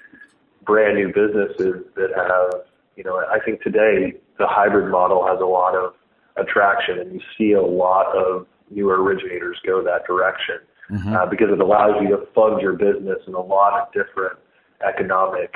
brand 0.65 0.97
new 0.97 1.09
businesses 1.09 1.85
that 1.97 2.11
have 2.15 2.63
you 2.97 3.03
know 3.03 3.17
I 3.17 3.41
think 3.45 3.61
today 3.63 4.15
the 4.39 4.47
hybrid 4.47 4.91
model 4.91 5.27
has 5.27 5.41
a 5.41 5.47
lot 5.47 5.75
of 5.75 5.95
attraction, 6.37 6.99
and 6.99 7.13
you 7.13 7.21
see 7.37 7.53
a 7.53 7.63
lot 7.63 8.17
of 8.17 8.47
newer 8.71 9.03
originators 9.03 9.59
go 9.67 9.83
that 9.83 10.07
direction 10.07 10.57
mm-hmm. 10.91 11.15
uh, 11.15 11.27
because 11.27 11.49
it 11.51 11.61
allows 11.61 11.95
you 12.01 12.09
to 12.09 12.27
fund 12.35 12.61
your 12.61 12.75
business 12.75 13.19
in 13.27 13.35
a 13.35 13.41
lot 13.41 13.81
of 13.81 13.93
different 13.93 14.39
economic 14.87 15.55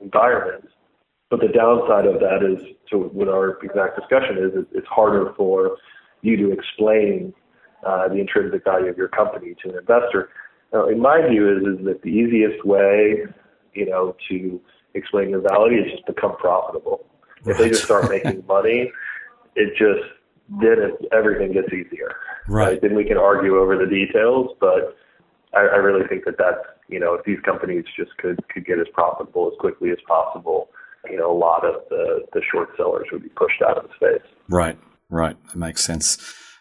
environments. 0.00 0.68
But 1.30 1.40
the 1.40 1.48
downside 1.48 2.06
of 2.06 2.20
that 2.20 2.42
is, 2.44 2.74
so 2.90 2.98
what 2.98 3.28
our 3.28 3.58
exact 3.62 3.98
discussion 3.98 4.36
is, 4.38 4.66
it's 4.72 4.86
harder 4.88 5.32
for 5.36 5.76
you 6.20 6.36
to 6.36 6.52
explain 6.52 7.32
uh, 7.86 8.08
the 8.08 8.16
intrinsic 8.16 8.64
value 8.64 8.88
of 8.88 8.96
your 8.96 9.08
company 9.08 9.54
to 9.62 9.70
an 9.70 9.78
investor. 9.78 10.30
Now, 10.72 10.88
in 10.88 11.00
my 11.00 11.26
view, 11.26 11.56
is, 11.56 11.78
is 11.78 11.84
that 11.86 12.02
the 12.02 12.10
easiest 12.10 12.64
way, 12.64 13.24
you 13.72 13.86
know, 13.86 14.14
to 14.28 14.60
explain 14.94 15.30
your 15.30 15.40
value 15.40 15.82
is 15.82 15.90
just 15.90 16.06
become 16.06 16.36
profitable. 16.36 17.06
If 17.44 17.58
they 17.58 17.70
just 17.70 17.84
start 17.84 18.08
making 18.10 18.44
money, 18.46 18.92
it 19.56 19.70
just 19.70 20.08
then 20.60 20.78
it, 20.78 21.08
everything 21.12 21.52
gets 21.52 21.68
easier. 21.72 22.14
Right. 22.48 22.68
right. 22.68 22.82
Then 22.82 22.94
we 22.94 23.04
can 23.04 23.16
argue 23.16 23.58
over 23.58 23.76
the 23.76 23.86
details, 23.86 24.50
but 24.60 24.96
I, 25.54 25.60
I 25.60 25.76
really 25.76 26.06
think 26.08 26.24
that 26.24 26.36
that's 26.38 26.58
you 26.88 26.98
know 27.00 27.14
if 27.14 27.24
these 27.24 27.38
companies 27.44 27.84
just 27.96 28.16
could 28.18 28.38
could 28.48 28.66
get 28.66 28.78
as 28.78 28.86
profitable 28.92 29.50
as 29.52 29.58
quickly 29.58 29.90
as 29.90 29.98
possible, 30.06 30.68
you 31.08 31.16
know 31.16 31.30
a 31.30 31.36
lot 31.36 31.64
of 31.64 31.82
the 31.88 32.26
the 32.32 32.42
short 32.50 32.70
sellers 32.76 33.06
would 33.12 33.22
be 33.22 33.30
pushed 33.30 33.62
out 33.62 33.78
of 33.78 33.84
the 33.88 33.94
space. 33.94 34.28
Right. 34.48 34.78
Right. 35.08 35.36
That 35.48 35.56
makes 35.56 35.84
sense. 35.84 36.18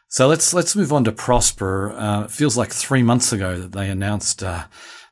So 0.08 0.28
let's 0.28 0.54
let's 0.54 0.76
move 0.76 0.92
on 0.92 1.06
to 1.06 1.12
Prosper. 1.12 1.94
Uh, 1.94 2.24
it 2.26 2.32
feels 2.32 2.58
like 2.58 2.72
three 2.72 3.02
months 3.02 3.32
ago 3.32 3.58
that 3.58 3.72
they 3.72 3.90
announced. 3.90 4.44
Uh, 4.44 4.66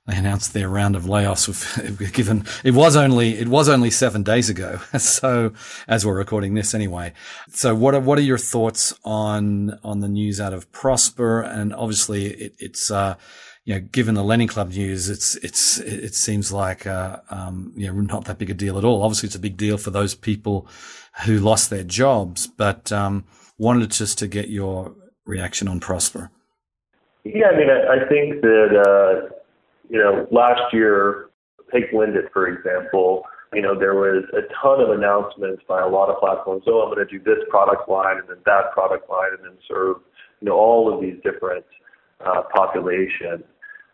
they 0.10 0.18
announced 0.18 0.54
their 0.54 0.68
round 0.68 0.96
of 0.96 1.04
layoffs. 1.04 2.14
Given 2.14 2.46
it 2.64 2.72
was 2.72 2.96
only 2.96 3.38
it 3.38 3.48
was 3.48 3.70
only 3.70 3.92
seven 3.92 4.24
days 4.24 4.50
ago, 4.50 4.80
so 4.98 5.54
as 5.88 6.06
we're 6.06 6.18
recording 6.18 6.56
this 6.56 6.74
anyway. 6.74 7.14
So 7.50 7.76
what 7.76 7.94
are 7.94 8.00
what 8.00 8.18
are 8.18 8.24
your 8.24 8.40
thoughts 8.40 8.94
on 9.06 9.78
on 9.84 10.00
the 10.00 10.08
news 10.08 10.42
out 10.42 10.54
of 10.54 10.72
Prosper? 10.72 11.42
And 11.42 11.74
obviously, 11.76 12.26
it, 12.26 12.56
it's 12.58 12.90
uh, 12.90 13.16
you 13.66 13.76
know, 13.76 13.82
given 13.82 14.16
the 14.16 14.24
Lending 14.24 14.48
Club 14.48 14.70
news, 14.70 15.10
it's 15.10 15.36
it's 15.36 15.78
it 15.78 16.16
seems 16.16 16.52
like 16.52 16.88
uh, 16.88 17.18
um, 17.30 17.72
you 17.76 17.88
know 17.88 18.02
not 18.02 18.26
that 18.26 18.40
big 18.40 18.50
a 18.50 18.56
deal 18.56 18.80
at 18.80 18.84
all. 18.84 19.04
Obviously, 19.04 19.28
it's 19.28 19.36
a 19.36 19.40
big 19.40 19.58
deal 19.58 19.78
for 19.78 19.92
those 19.92 20.16
people 20.16 20.68
who 21.26 21.38
lost 21.38 21.70
their 21.70 21.84
jobs, 21.84 22.48
but 22.48 22.92
um, 22.92 23.26
wanted 23.60 23.92
just 23.92 24.18
to 24.18 24.28
get 24.28 24.50
your 24.50 24.96
reaction 25.26 25.68
on 25.68 25.80
Prosper. 25.80 26.32
Yeah, 27.24 27.50
I 27.50 27.58
mean, 27.58 27.70
I, 27.70 28.06
I 28.06 28.10
think 28.10 28.42
that. 28.42 29.30
Uh 29.30 29.36
you 29.90 29.98
know, 30.00 30.28
last 30.32 30.74
year, 30.74 31.30
take 31.74 31.92
Lendit, 31.92 32.32
for 32.32 32.48
example, 32.48 33.24
you 33.54 33.62
know, 33.62 33.78
there 33.78 33.96
was 33.96 34.24
a 34.34 34.42
ton 34.62 34.80
of 34.80 34.92
announcements 34.92 35.64
by 35.68 35.82
a 35.82 35.88
lot 35.88 36.10
of 36.10 36.20
platforms. 36.20 36.64
Oh, 36.68 36.82
I'm 36.82 36.94
going 36.94 37.06
to 37.06 37.12
do 37.12 37.24
this 37.24 37.44
product 37.50 37.90
line 37.90 38.18
and 38.18 38.30
then 38.30 38.38
that 38.46 38.72
product 38.74 39.10
line 39.10 39.32
and 39.38 39.44
then 39.44 39.58
serve, 39.68 39.98
you 40.40 40.48
know, 40.48 40.56
all 40.56 40.94
of 40.94 41.02
these 41.02 41.16
different 41.24 41.66
uh, 42.24 42.44
populations. 42.54 43.44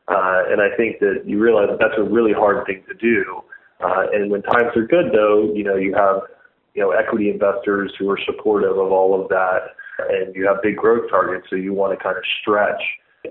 Uh, 0.08 0.44
and 0.52 0.62
I 0.62 0.76
think 0.76 1.00
that 1.00 1.24
you 1.26 1.40
realize 1.42 1.70
that 1.70 1.80
that's 1.80 1.98
a 1.98 2.04
really 2.04 2.34
hard 2.34 2.66
thing 2.68 2.84
to 2.88 2.94
do. 2.94 3.42
Uh, 3.84 4.12
and 4.14 4.30
when 4.30 4.42
times 4.44 4.76
are 4.76 4.86
good, 4.86 5.12
though, 5.14 5.52
you 5.54 5.64
know, 5.64 5.76
you 5.76 5.96
have, 5.96 6.22
you 6.74 6.82
know, 6.82 6.92
equity 6.92 7.30
investors 7.30 7.94
who 7.98 8.10
are 8.10 8.20
supportive 8.26 8.78
of 8.78 8.92
all 8.92 9.20
of 9.20 9.30
that, 9.30 9.72
and 10.10 10.36
you 10.36 10.46
have 10.46 10.62
big 10.62 10.76
growth 10.76 11.10
targets, 11.10 11.48
so 11.50 11.56
you 11.56 11.74
want 11.74 11.98
to 11.98 12.04
kind 12.04 12.18
of 12.18 12.24
stretch 12.42 12.82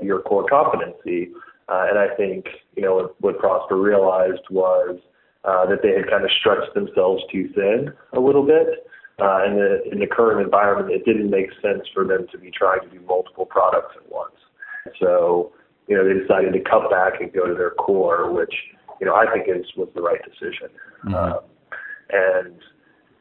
your 0.02 0.20
core 0.22 0.46
competency. 0.48 1.30
Uh, 1.68 1.86
and 1.88 1.98
I 1.98 2.14
think, 2.14 2.46
you 2.76 2.82
know, 2.82 3.14
what 3.20 3.38
Prosper 3.38 3.76
realized 3.76 4.42
was 4.50 4.98
uh, 5.44 5.66
that 5.66 5.82
they 5.82 5.90
had 5.90 6.08
kind 6.08 6.24
of 6.24 6.30
stretched 6.38 6.74
themselves 6.74 7.22
too 7.32 7.48
thin 7.54 7.92
a 8.12 8.20
little 8.20 8.44
bit. 8.44 8.86
Uh, 9.20 9.44
in, 9.46 9.54
the, 9.54 9.92
in 9.92 10.00
the 10.00 10.06
current 10.06 10.44
environment, 10.44 10.90
it 10.90 11.04
didn't 11.04 11.30
make 11.30 11.46
sense 11.62 11.86
for 11.94 12.04
them 12.04 12.26
to 12.32 12.38
be 12.38 12.50
trying 12.50 12.80
to 12.80 12.88
do 12.88 13.00
multiple 13.06 13.46
products 13.46 13.94
at 13.96 14.10
once. 14.10 14.34
So, 15.00 15.52
you 15.86 15.96
know, 15.96 16.04
they 16.04 16.18
decided 16.18 16.52
to 16.52 16.60
cut 16.60 16.90
back 16.90 17.20
and 17.20 17.32
go 17.32 17.46
to 17.46 17.54
their 17.54 17.70
core, 17.70 18.32
which, 18.32 18.52
you 19.00 19.06
know, 19.06 19.14
I 19.14 19.30
think 19.32 19.46
is 19.48 19.66
was 19.76 19.88
the 19.94 20.02
right 20.02 20.20
decision. 20.24 20.68
Mm-hmm. 21.04 21.14
Um, 21.14 21.38
and, 22.10 22.58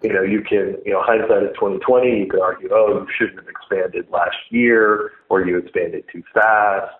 you 0.01 0.11
know, 0.11 0.23
you 0.23 0.41
can, 0.41 0.77
you 0.83 0.93
know, 0.93 1.01
hindsight 1.03 1.43
is 1.43 1.55
2020. 1.55 2.19
You 2.19 2.27
could 2.27 2.41
argue, 2.41 2.69
oh, 2.73 3.05
you 3.05 3.07
shouldn't 3.15 3.37
have 3.37 3.47
expanded 3.47 4.07
last 4.11 4.35
year, 4.49 5.11
or 5.29 5.45
you 5.45 5.57
expanded 5.59 6.05
too 6.11 6.23
fast 6.33 6.91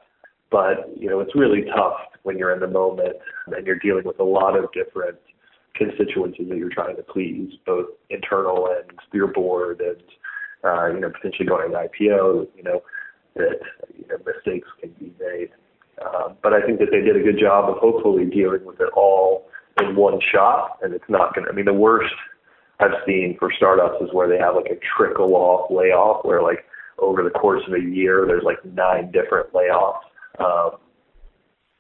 but 0.53 0.87
you 0.95 1.09
know 1.09 1.19
it's 1.19 1.35
really 1.35 1.65
tough 1.75 1.97
when 2.21 2.37
you're 2.37 2.53
in 2.53 2.59
the 2.59 2.67
moment 2.67 3.17
and 3.47 3.65
you're 3.65 3.79
dealing 3.79 4.05
with 4.05 4.19
a 4.19 4.23
lot 4.23 4.55
of 4.55 4.71
different 4.71 5.17
constituencies 5.75 6.47
that 6.47 6.57
you're 6.57 6.69
trying 6.69 6.95
to 6.95 7.01
please, 7.01 7.51
both 7.65 7.87
internal 8.11 8.67
and 8.67 8.97
your 9.11 9.27
board, 9.27 9.81
and 9.81 10.03
uh, 10.63 10.93
you 10.93 10.99
know 10.99 11.09
potentially 11.09 11.47
going 11.47 11.71
to 11.71 11.77
IPO. 11.77 12.47
You 12.55 12.63
know 12.63 12.83
that 13.35 13.59
you 13.97 14.05
know 14.07 14.17
mistakes 14.23 14.69
can 14.79 14.91
be 14.99 15.11
made, 15.19 15.49
um, 16.05 16.37
but 16.43 16.53
I 16.53 16.61
think 16.61 16.79
that 16.79 16.89
they 16.91 17.01
did 17.01 17.17
a 17.17 17.23
good 17.23 17.39
job 17.41 17.69
of 17.69 17.77
hopefully 17.79 18.25
dealing 18.25 18.63
with 18.63 18.79
it 18.79 18.89
all 18.95 19.47
in 19.81 19.95
one 19.95 20.19
shot, 20.31 20.77
and 20.83 20.93
it's 20.93 21.09
not 21.09 21.33
going 21.33 21.45
to. 21.45 21.51
I 21.51 21.55
mean, 21.55 21.65
the 21.65 21.73
worst 21.73 22.13
I've 22.79 23.01
seen 23.07 23.37
for 23.39 23.51
startups 23.57 24.03
is 24.03 24.09
where 24.13 24.29
they 24.29 24.37
have 24.37 24.53
like 24.53 24.71
a 24.71 24.77
trickle 24.95 25.35
off 25.35 25.71
layoff, 25.71 26.23
where 26.23 26.43
like 26.43 26.65
over 26.99 27.23
the 27.23 27.31
course 27.31 27.63
of 27.67 27.73
a 27.73 27.81
year 27.81 28.25
there's 28.27 28.43
like 28.43 28.63
nine 28.63 29.11
different 29.11 29.51
layoffs 29.51 30.05
um, 30.39 30.72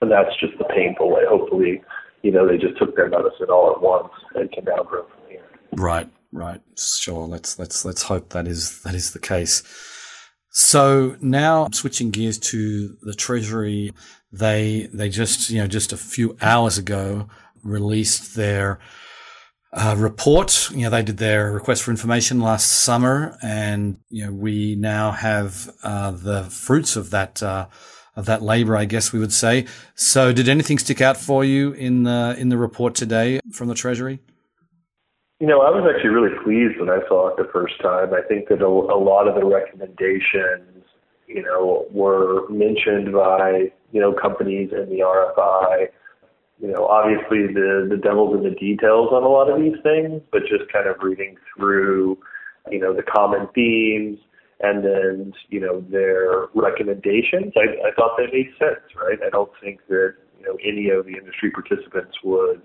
and 0.01 0.11
that's 0.11 0.37
just 0.39 0.57
the 0.57 0.65
painful 0.65 1.09
way. 1.09 1.21
Hopefully, 1.27 1.81
you 2.21 2.31
know, 2.31 2.47
they 2.47 2.57
just 2.57 2.77
took 2.77 2.95
their 2.95 3.09
medicine 3.09 3.47
all 3.49 3.71
at 3.71 3.81
once 3.81 4.11
and 4.35 4.51
can 4.51 4.65
now 4.65 4.83
grow 4.83 5.03
from 5.03 5.29
here. 5.29 5.45
Right, 5.73 6.09
right. 6.31 6.61
Sure. 6.77 7.25
Let's 7.27 7.57
let's 7.57 7.85
let's 7.85 8.03
hope 8.03 8.29
that 8.29 8.47
is 8.47 8.81
that 8.83 8.95
is 8.95 9.11
the 9.11 9.19
case. 9.19 9.63
So 10.49 11.17
now 11.19 11.69
switching 11.71 12.11
gears 12.11 12.37
to 12.39 12.95
the 13.01 13.15
Treasury, 13.15 13.91
they 14.31 14.89
they 14.93 15.09
just 15.09 15.49
you 15.49 15.59
know 15.59 15.67
just 15.67 15.93
a 15.93 15.97
few 15.97 16.37
hours 16.41 16.77
ago 16.77 17.27
released 17.63 18.35
their 18.35 18.79
uh, 19.71 19.95
report. 19.97 20.69
You 20.71 20.83
know, 20.83 20.89
they 20.91 21.01
did 21.01 21.17
their 21.17 21.51
request 21.51 21.83
for 21.83 21.91
information 21.91 22.39
last 22.39 22.71
summer, 22.71 23.37
and 23.41 23.97
you 24.09 24.25
know 24.25 24.31
we 24.31 24.75
now 24.75 25.11
have 25.11 25.69
uh, 25.81 26.11
the 26.11 26.43
fruits 26.43 26.95
of 26.95 27.09
that 27.09 27.41
uh, 27.41 27.67
of 28.15 28.25
that 28.25 28.41
labour, 28.41 28.75
I 28.75 28.85
guess 28.85 29.11
we 29.11 29.19
would 29.19 29.33
say. 29.33 29.65
So, 29.95 30.31
did 30.31 30.47
anything 30.47 30.77
stick 30.77 31.01
out 31.01 31.17
for 31.17 31.43
you 31.43 31.71
in 31.73 32.03
the 32.03 32.35
in 32.37 32.49
the 32.49 32.57
report 32.57 32.95
today 32.95 33.39
from 33.51 33.67
the 33.67 33.75
Treasury? 33.75 34.19
You 35.39 35.47
know, 35.47 35.61
I 35.61 35.69
was 35.69 35.83
actually 35.93 36.11
really 36.11 36.35
pleased 36.43 36.79
when 36.79 36.89
I 36.89 37.05
saw 37.07 37.29
it 37.29 37.37
the 37.37 37.49
first 37.51 37.81
time. 37.81 38.13
I 38.13 38.21
think 38.27 38.47
that 38.49 38.61
a, 38.61 38.67
a 38.67 38.95
lot 38.95 39.27
of 39.27 39.35
the 39.35 39.45
recommendations, 39.45 40.85
you 41.27 41.41
know, 41.41 41.85
were 41.91 42.47
mentioned 42.49 43.11
by 43.13 43.71
you 43.91 43.99
know 43.99 44.13
companies 44.13 44.69
in 44.71 44.89
the 44.89 44.99
RFI. 45.03 45.87
you 46.59 46.71
know, 46.71 46.85
obviously 46.85 47.47
the, 47.47 47.87
the 47.89 47.97
devil's 47.97 48.35
in 48.37 48.43
the 48.43 48.55
details 48.55 49.09
on 49.11 49.23
a 49.23 49.27
lot 49.27 49.49
of 49.49 49.59
these 49.59 49.79
things, 49.81 50.21
but 50.31 50.41
just 50.41 50.71
kind 50.71 50.87
of 50.87 50.95
reading 51.01 51.35
through, 51.55 52.17
you 52.71 52.79
know, 52.79 52.93
the 52.93 53.03
common 53.03 53.49
themes 53.53 54.19
and 54.59 54.83
then, 54.83 55.33
you 55.49 55.59
know, 55.59 55.81
their 55.89 56.47
recommendations, 56.53 57.53
I, 57.55 57.87
I 57.87 57.91
thought 57.95 58.17
they 58.17 58.31
made 58.31 58.51
sense, 58.59 58.85
right? 58.95 59.19
I 59.25 59.29
don't 59.29 59.51
think 59.61 59.79
that, 59.89 60.15
you 60.39 60.45
know, 60.45 60.57
any 60.63 60.89
of 60.89 61.05
the 61.05 61.13
industry 61.17 61.51
participants 61.51 62.17
would, 62.23 62.61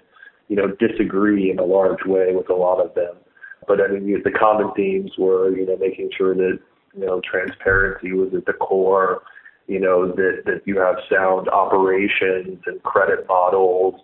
you 0.49 0.57
know, 0.57 0.69
disagree 0.79 1.51
in 1.51 1.59
a 1.59 1.65
large 1.65 2.05
way 2.07 2.35
with 2.35 2.51
a 2.51 2.55
lot 2.55 2.81
of 2.81 2.95
them. 2.95 3.15
But 3.67 3.81
I 3.81 3.89
mean, 3.89 4.23
the 4.25 4.31
common 4.31 4.73
themes 4.77 5.13
were, 5.19 5.57
you 5.57 5.67
know, 5.67 5.77
making 5.77 6.11
sure 6.17 6.35
that, 6.35 6.59
you 6.95 7.07
know, 7.07 7.21
transparency 7.21 8.13
was 8.13 8.33
at 8.35 8.47
the 8.47 8.53
core, 8.53 9.23
you 9.67 9.81
know, 9.81 10.09
that, 10.09 10.43
that 10.47 10.63
you 10.65 10.79
have 10.79 10.97
sound 11.13 11.49
operations 11.49 12.63
and 12.67 12.83
credit 12.83 13.27
models, 13.29 13.95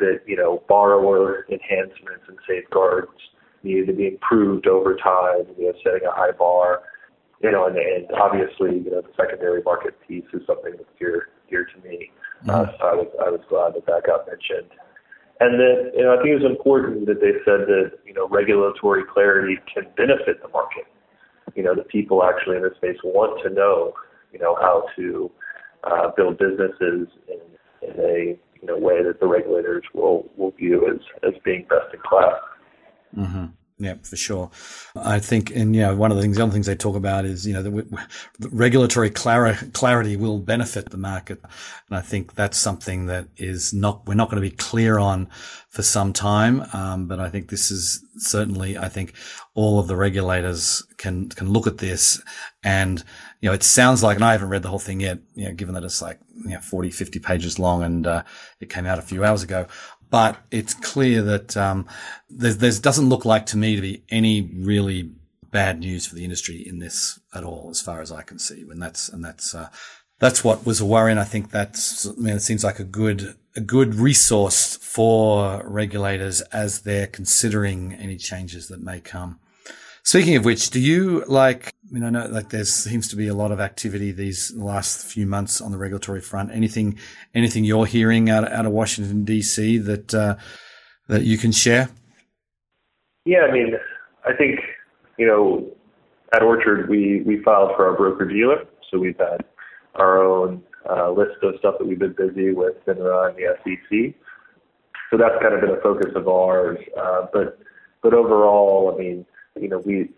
that, 0.00 0.20
you 0.26 0.36
know, 0.36 0.62
borrower 0.68 1.46
enhancements 1.50 2.24
and 2.28 2.38
safeguards 2.48 3.12
needed 3.62 3.86
to 3.86 3.92
be 3.92 4.08
improved 4.08 4.66
over 4.66 4.96
time, 4.96 5.46
you 5.58 5.66
know, 5.66 5.72
setting 5.84 6.06
a 6.06 6.12
high 6.12 6.32
bar, 6.32 6.82
you 7.42 7.50
know, 7.50 7.66
and, 7.66 7.76
and 7.76 8.06
obviously, 8.12 8.78
you 8.84 8.90
know, 8.90 9.02
the 9.02 9.12
secondary 9.16 9.62
market 9.62 9.94
piece 10.06 10.24
is 10.32 10.42
something 10.46 10.72
that's 10.76 10.88
dear, 10.98 11.28
dear 11.50 11.66
to 11.66 11.88
me. 11.88 12.10
Mm-hmm. 12.44 12.50
Uh, 12.50 12.66
so 12.78 12.84
I 12.86 12.94
was, 12.94 13.08
I 13.26 13.30
was 13.30 13.40
glad 13.48 13.74
that 13.74 13.86
that 13.86 14.06
got 14.06 14.26
mentioned. 14.26 14.70
And 15.40 15.58
then, 15.58 15.90
you 15.96 16.04
know, 16.04 16.14
I 16.14 16.22
think 16.22 16.28
it 16.28 16.42
was 16.42 16.50
important 16.50 17.06
that 17.06 17.20
they 17.20 17.32
said 17.44 17.66
that, 17.66 17.98
you 18.06 18.14
know, 18.14 18.28
regulatory 18.28 19.02
clarity 19.12 19.58
can 19.72 19.86
benefit 19.96 20.40
the 20.40 20.48
market. 20.48 20.86
You 21.56 21.64
know, 21.64 21.74
the 21.74 21.82
people 21.82 22.22
actually 22.22 22.56
in 22.56 22.62
this 22.62 22.76
space 22.76 22.96
want 23.02 23.42
to 23.42 23.50
know, 23.50 23.92
you 24.32 24.38
know, 24.38 24.54
how 24.54 24.86
to 24.96 25.30
uh, 25.82 26.10
build 26.16 26.38
businesses 26.38 27.08
in, 27.26 27.88
in 27.88 27.98
a, 27.98 28.38
you 28.60 28.68
know, 28.68 28.78
way 28.78 29.02
that 29.02 29.18
the 29.18 29.26
regulators 29.26 29.82
will, 29.92 30.30
will 30.36 30.52
view 30.52 30.88
as, 30.88 31.00
as 31.28 31.34
being 31.44 31.66
best 31.68 31.92
in 31.92 32.00
class. 32.00 32.38
Mm-hmm. 33.16 33.46
Yeah, 33.82 33.94
for 34.00 34.14
sure. 34.14 34.48
I 34.94 35.18
think, 35.18 35.50
and 35.50 35.74
you 35.74 35.82
know, 35.82 35.96
one 35.96 36.12
of 36.12 36.16
the 36.16 36.22
things, 36.22 36.36
the 36.36 36.44
other 36.44 36.52
things 36.52 36.66
they 36.66 36.76
talk 36.76 36.94
about 36.94 37.24
is, 37.24 37.44
you 37.44 37.52
know, 37.52 37.64
the, 37.64 37.70
the 38.38 38.48
regulatory 38.50 39.10
clarity 39.10 40.16
will 40.16 40.38
benefit 40.38 40.90
the 40.90 40.98
market, 40.98 41.40
and 41.88 41.98
I 41.98 42.00
think 42.00 42.36
that's 42.36 42.56
something 42.56 43.06
that 43.06 43.26
is 43.36 43.74
not 43.74 44.06
we're 44.06 44.14
not 44.14 44.30
going 44.30 44.40
to 44.40 44.48
be 44.48 44.54
clear 44.54 45.00
on 45.00 45.28
for 45.68 45.82
some 45.82 46.12
time. 46.12 46.64
Um, 46.72 47.08
but 47.08 47.18
I 47.18 47.28
think 47.28 47.50
this 47.50 47.72
is 47.72 48.04
certainly, 48.18 48.78
I 48.78 48.88
think, 48.88 49.14
all 49.54 49.80
of 49.80 49.88
the 49.88 49.96
regulators 49.96 50.86
can 50.96 51.28
can 51.30 51.50
look 51.50 51.66
at 51.66 51.78
this, 51.78 52.22
and 52.62 53.02
you 53.40 53.48
know, 53.48 53.52
it 53.52 53.64
sounds 53.64 54.04
like, 54.04 54.14
and 54.14 54.24
I 54.24 54.30
haven't 54.30 54.50
read 54.50 54.62
the 54.62 54.68
whole 54.68 54.78
thing 54.78 55.00
yet, 55.00 55.18
you 55.34 55.46
know, 55.46 55.54
given 55.54 55.74
that 55.74 55.82
it's 55.82 56.00
like 56.00 56.20
you 56.44 56.50
know 56.50 56.60
40, 56.60 56.90
50 56.90 57.18
pages 57.18 57.58
long, 57.58 57.82
and 57.82 58.06
uh, 58.06 58.22
it 58.60 58.70
came 58.70 58.86
out 58.86 59.00
a 59.00 59.02
few 59.02 59.24
hours 59.24 59.42
ago 59.42 59.66
but 60.12 60.36
it's 60.50 60.74
clear 60.74 61.22
that 61.22 61.56
um, 61.56 61.88
there 62.28 62.70
doesn't 62.70 63.08
look 63.08 63.24
like 63.24 63.46
to 63.46 63.56
me 63.56 63.76
to 63.76 63.80
be 63.80 64.02
any 64.10 64.42
really 64.42 65.10
bad 65.50 65.80
news 65.80 66.04
for 66.04 66.14
the 66.14 66.22
industry 66.22 66.56
in 66.56 66.80
this 66.80 67.18
at 67.34 67.44
all, 67.44 67.68
as 67.70 67.80
far 67.80 68.02
as 68.02 68.12
I 68.12 68.20
can 68.20 68.38
see. 68.38 68.60
And 68.70 68.80
that's 68.80 69.08
and 69.08 69.24
that's 69.24 69.54
uh, 69.54 69.70
that's 70.18 70.44
what 70.44 70.66
was 70.66 70.82
a 70.82 70.84
worry. 70.84 71.12
And 71.12 71.18
I 71.18 71.24
think 71.24 71.50
that's 71.50 72.06
I 72.06 72.12
mean, 72.18 72.34
it 72.34 72.40
seems 72.40 72.62
like 72.62 72.78
a 72.78 72.84
good 72.84 73.36
a 73.56 73.62
good 73.62 73.94
resource 73.94 74.76
for 74.76 75.62
regulators 75.64 76.42
as 76.42 76.82
they're 76.82 77.06
considering 77.06 77.94
any 77.94 78.18
changes 78.18 78.68
that 78.68 78.82
may 78.82 79.00
come. 79.00 79.40
Speaking 80.04 80.34
of 80.34 80.44
which, 80.44 80.70
do 80.70 80.80
you 80.80 81.24
like, 81.28 81.68
I 81.68 81.92
mean, 81.92 82.02
I 82.02 82.10
know 82.10 82.26
like 82.26 82.48
there 82.48 82.64
seems 82.64 83.08
to 83.08 83.16
be 83.16 83.28
a 83.28 83.34
lot 83.34 83.52
of 83.52 83.60
activity 83.60 84.10
these 84.10 84.52
last 84.56 85.06
few 85.06 85.26
months 85.26 85.60
on 85.60 85.70
the 85.70 85.78
regulatory 85.78 86.20
front. 86.20 86.50
Anything, 86.50 86.98
anything 87.34 87.64
you're 87.64 87.86
hearing 87.86 88.28
out, 88.28 88.50
out 88.50 88.66
of 88.66 88.72
Washington 88.72 89.24
DC 89.24 89.84
that, 89.84 90.12
uh, 90.12 90.36
that 91.06 91.22
you 91.22 91.38
can 91.38 91.52
share? 91.52 91.88
Yeah, 93.24 93.42
I 93.48 93.52
mean, 93.52 93.74
I 94.24 94.34
think, 94.36 94.58
you 95.18 95.26
know, 95.26 95.70
at 96.34 96.42
Orchard, 96.42 96.88
we, 96.88 97.22
we 97.24 97.40
filed 97.42 97.70
for 97.76 97.88
our 97.88 97.96
broker 97.96 98.24
dealer. 98.24 98.64
So 98.90 98.98
we've 98.98 99.18
had 99.18 99.44
our 99.94 100.20
own 100.20 100.64
uh, 100.90 101.10
list 101.12 101.36
of 101.44 101.54
stuff 101.60 101.76
that 101.78 101.86
we've 101.86 101.98
been 101.98 102.14
busy 102.14 102.52
with 102.52 102.74
FINRA 102.86 103.28
and 103.28 103.36
the 103.36 103.54
SEC. 103.62 104.14
So 105.10 105.16
that's 105.16 105.40
kind 105.40 105.54
of 105.54 105.60
been 105.60 105.70
a 105.70 105.80
focus 105.80 106.10
of 106.16 106.26
ours. 106.26 106.78
Uh, 107.00 107.26
but, 107.32 107.60
but 108.02 108.14
overall, 108.14 108.92
I 108.92 108.98
mean, 108.98 109.26
you 109.60 109.68
know, 109.68 109.78
we 109.78 110.10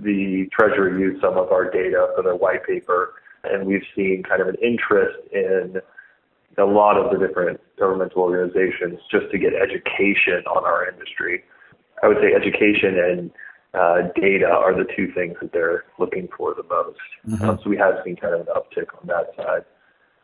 the 0.00 0.48
Treasury 0.52 1.00
used 1.00 1.22
some 1.22 1.36
of 1.38 1.50
our 1.50 1.70
data 1.70 2.08
for 2.14 2.22
their 2.22 2.36
white 2.36 2.66
paper, 2.66 3.14
and 3.44 3.66
we've 3.66 3.84
seen 3.96 4.22
kind 4.22 4.42
of 4.42 4.48
an 4.48 4.56
interest 4.62 5.16
in 5.32 5.80
a 6.58 6.64
lot 6.64 6.96
of 6.96 7.10
the 7.10 7.26
different 7.26 7.60
governmental 7.78 8.22
organizations 8.22 8.98
just 9.10 9.30
to 9.30 9.38
get 9.38 9.52
education 9.54 10.44
on 10.46 10.64
our 10.64 10.88
industry. 10.88 11.44
I 12.02 12.08
would 12.08 12.18
say 12.18 12.34
education 12.34 12.98
and 12.98 13.30
uh, 13.74 14.08
data 14.20 14.46
are 14.46 14.74
the 14.74 14.86
two 14.96 15.12
things 15.12 15.36
that 15.40 15.52
they're 15.52 15.84
looking 15.98 16.28
for 16.36 16.54
the 16.54 16.64
most. 16.64 16.98
Mm-hmm. 17.26 17.48
Um, 17.48 17.58
so 17.62 17.70
we 17.70 17.76
have 17.76 17.94
seen 18.04 18.16
kind 18.16 18.34
of 18.34 18.40
an 18.40 18.46
uptick 18.54 18.86
on 19.00 19.06
that 19.06 19.32
side. 19.36 19.64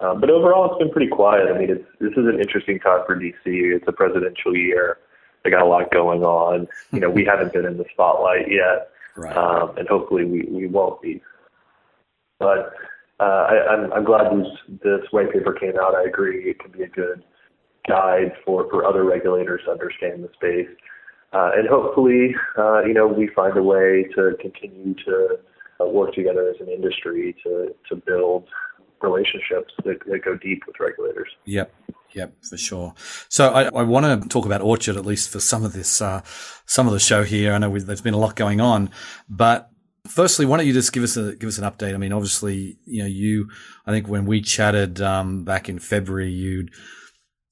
Um, 0.00 0.20
but 0.20 0.30
overall, 0.30 0.70
it's 0.70 0.78
been 0.78 0.90
pretty 0.90 1.10
quiet. 1.10 1.46
I 1.48 1.58
mean, 1.58 1.70
it's, 1.70 1.84
this 2.00 2.12
is 2.12 2.26
an 2.26 2.40
interesting 2.40 2.80
time 2.80 3.00
for 3.06 3.16
DC. 3.16 3.32
It's 3.44 3.84
a 3.86 3.92
presidential 3.92 4.56
year. 4.56 4.98
They 5.44 5.50
got 5.50 5.62
a 5.62 5.66
lot 5.66 5.90
going 5.92 6.22
on. 6.22 6.66
You 6.92 7.00
know, 7.00 7.10
we 7.10 7.24
haven't 7.24 7.52
been 7.52 7.66
in 7.66 7.76
the 7.76 7.84
spotlight 7.92 8.50
yet, 8.50 8.90
right. 9.16 9.36
um, 9.36 9.76
and 9.76 9.86
hopefully 9.86 10.24
we, 10.24 10.48
we 10.50 10.66
won't 10.66 11.00
be. 11.02 11.20
But 12.38 12.72
uh, 13.20 13.22
I, 13.22 13.66
I'm, 13.68 13.92
I'm 13.92 14.04
glad 14.04 14.32
this, 14.32 14.80
this 14.82 15.00
white 15.10 15.32
paper 15.32 15.52
came 15.52 15.78
out. 15.78 15.94
I 15.94 16.04
agree 16.04 16.50
it 16.50 16.58
can 16.58 16.72
be 16.72 16.82
a 16.82 16.88
good 16.88 17.22
guide 17.86 18.32
for, 18.44 18.68
for 18.70 18.86
other 18.86 19.04
regulators 19.04 19.60
to 19.66 19.72
understand 19.72 20.24
the 20.24 20.30
space. 20.34 20.74
Uh, 21.32 21.50
and 21.54 21.68
hopefully, 21.68 22.34
uh, 22.56 22.82
you 22.84 22.94
know, 22.94 23.06
we 23.06 23.28
find 23.34 23.56
a 23.56 23.62
way 23.62 24.06
to 24.14 24.36
continue 24.40 24.94
to 25.04 25.38
uh, 25.80 25.84
work 25.84 26.14
together 26.14 26.48
as 26.48 26.60
an 26.60 26.68
industry 26.68 27.36
to, 27.42 27.74
to 27.88 27.96
build 27.96 28.48
relationships 29.02 29.74
that, 29.84 29.98
that 30.06 30.24
go 30.24 30.36
deep 30.36 30.62
with 30.66 30.76
regulators. 30.80 31.28
Yep. 31.44 31.72
Yep, 32.14 32.44
for 32.48 32.56
sure. 32.56 32.94
So 33.28 33.48
I, 33.48 33.64
I 33.64 33.82
want 33.82 34.22
to 34.22 34.28
talk 34.28 34.46
about 34.46 34.60
Orchard 34.62 34.96
at 34.96 35.04
least 35.04 35.30
for 35.30 35.40
some 35.40 35.64
of 35.64 35.72
this, 35.72 36.00
uh, 36.00 36.22
some 36.64 36.86
of 36.86 36.92
the 36.92 37.00
show 37.00 37.24
here. 37.24 37.52
I 37.52 37.58
know 37.58 37.76
there's 37.76 38.00
been 38.00 38.14
a 38.14 38.18
lot 38.18 38.36
going 38.36 38.60
on, 38.60 38.90
but 39.28 39.70
firstly, 40.06 40.46
why 40.46 40.56
don't 40.56 40.66
you 40.66 40.72
just 40.72 40.92
give 40.92 41.02
us 41.02 41.16
a 41.16 41.34
give 41.34 41.48
us 41.48 41.58
an 41.58 41.64
update? 41.64 41.94
I 41.94 41.98
mean, 41.98 42.12
obviously, 42.12 42.78
you 42.84 43.02
know, 43.02 43.08
you 43.08 43.48
I 43.86 43.90
think 43.90 44.08
when 44.08 44.26
we 44.26 44.40
chatted 44.40 45.00
um, 45.00 45.44
back 45.44 45.68
in 45.68 45.78
February, 45.78 46.30
you'd 46.30 46.70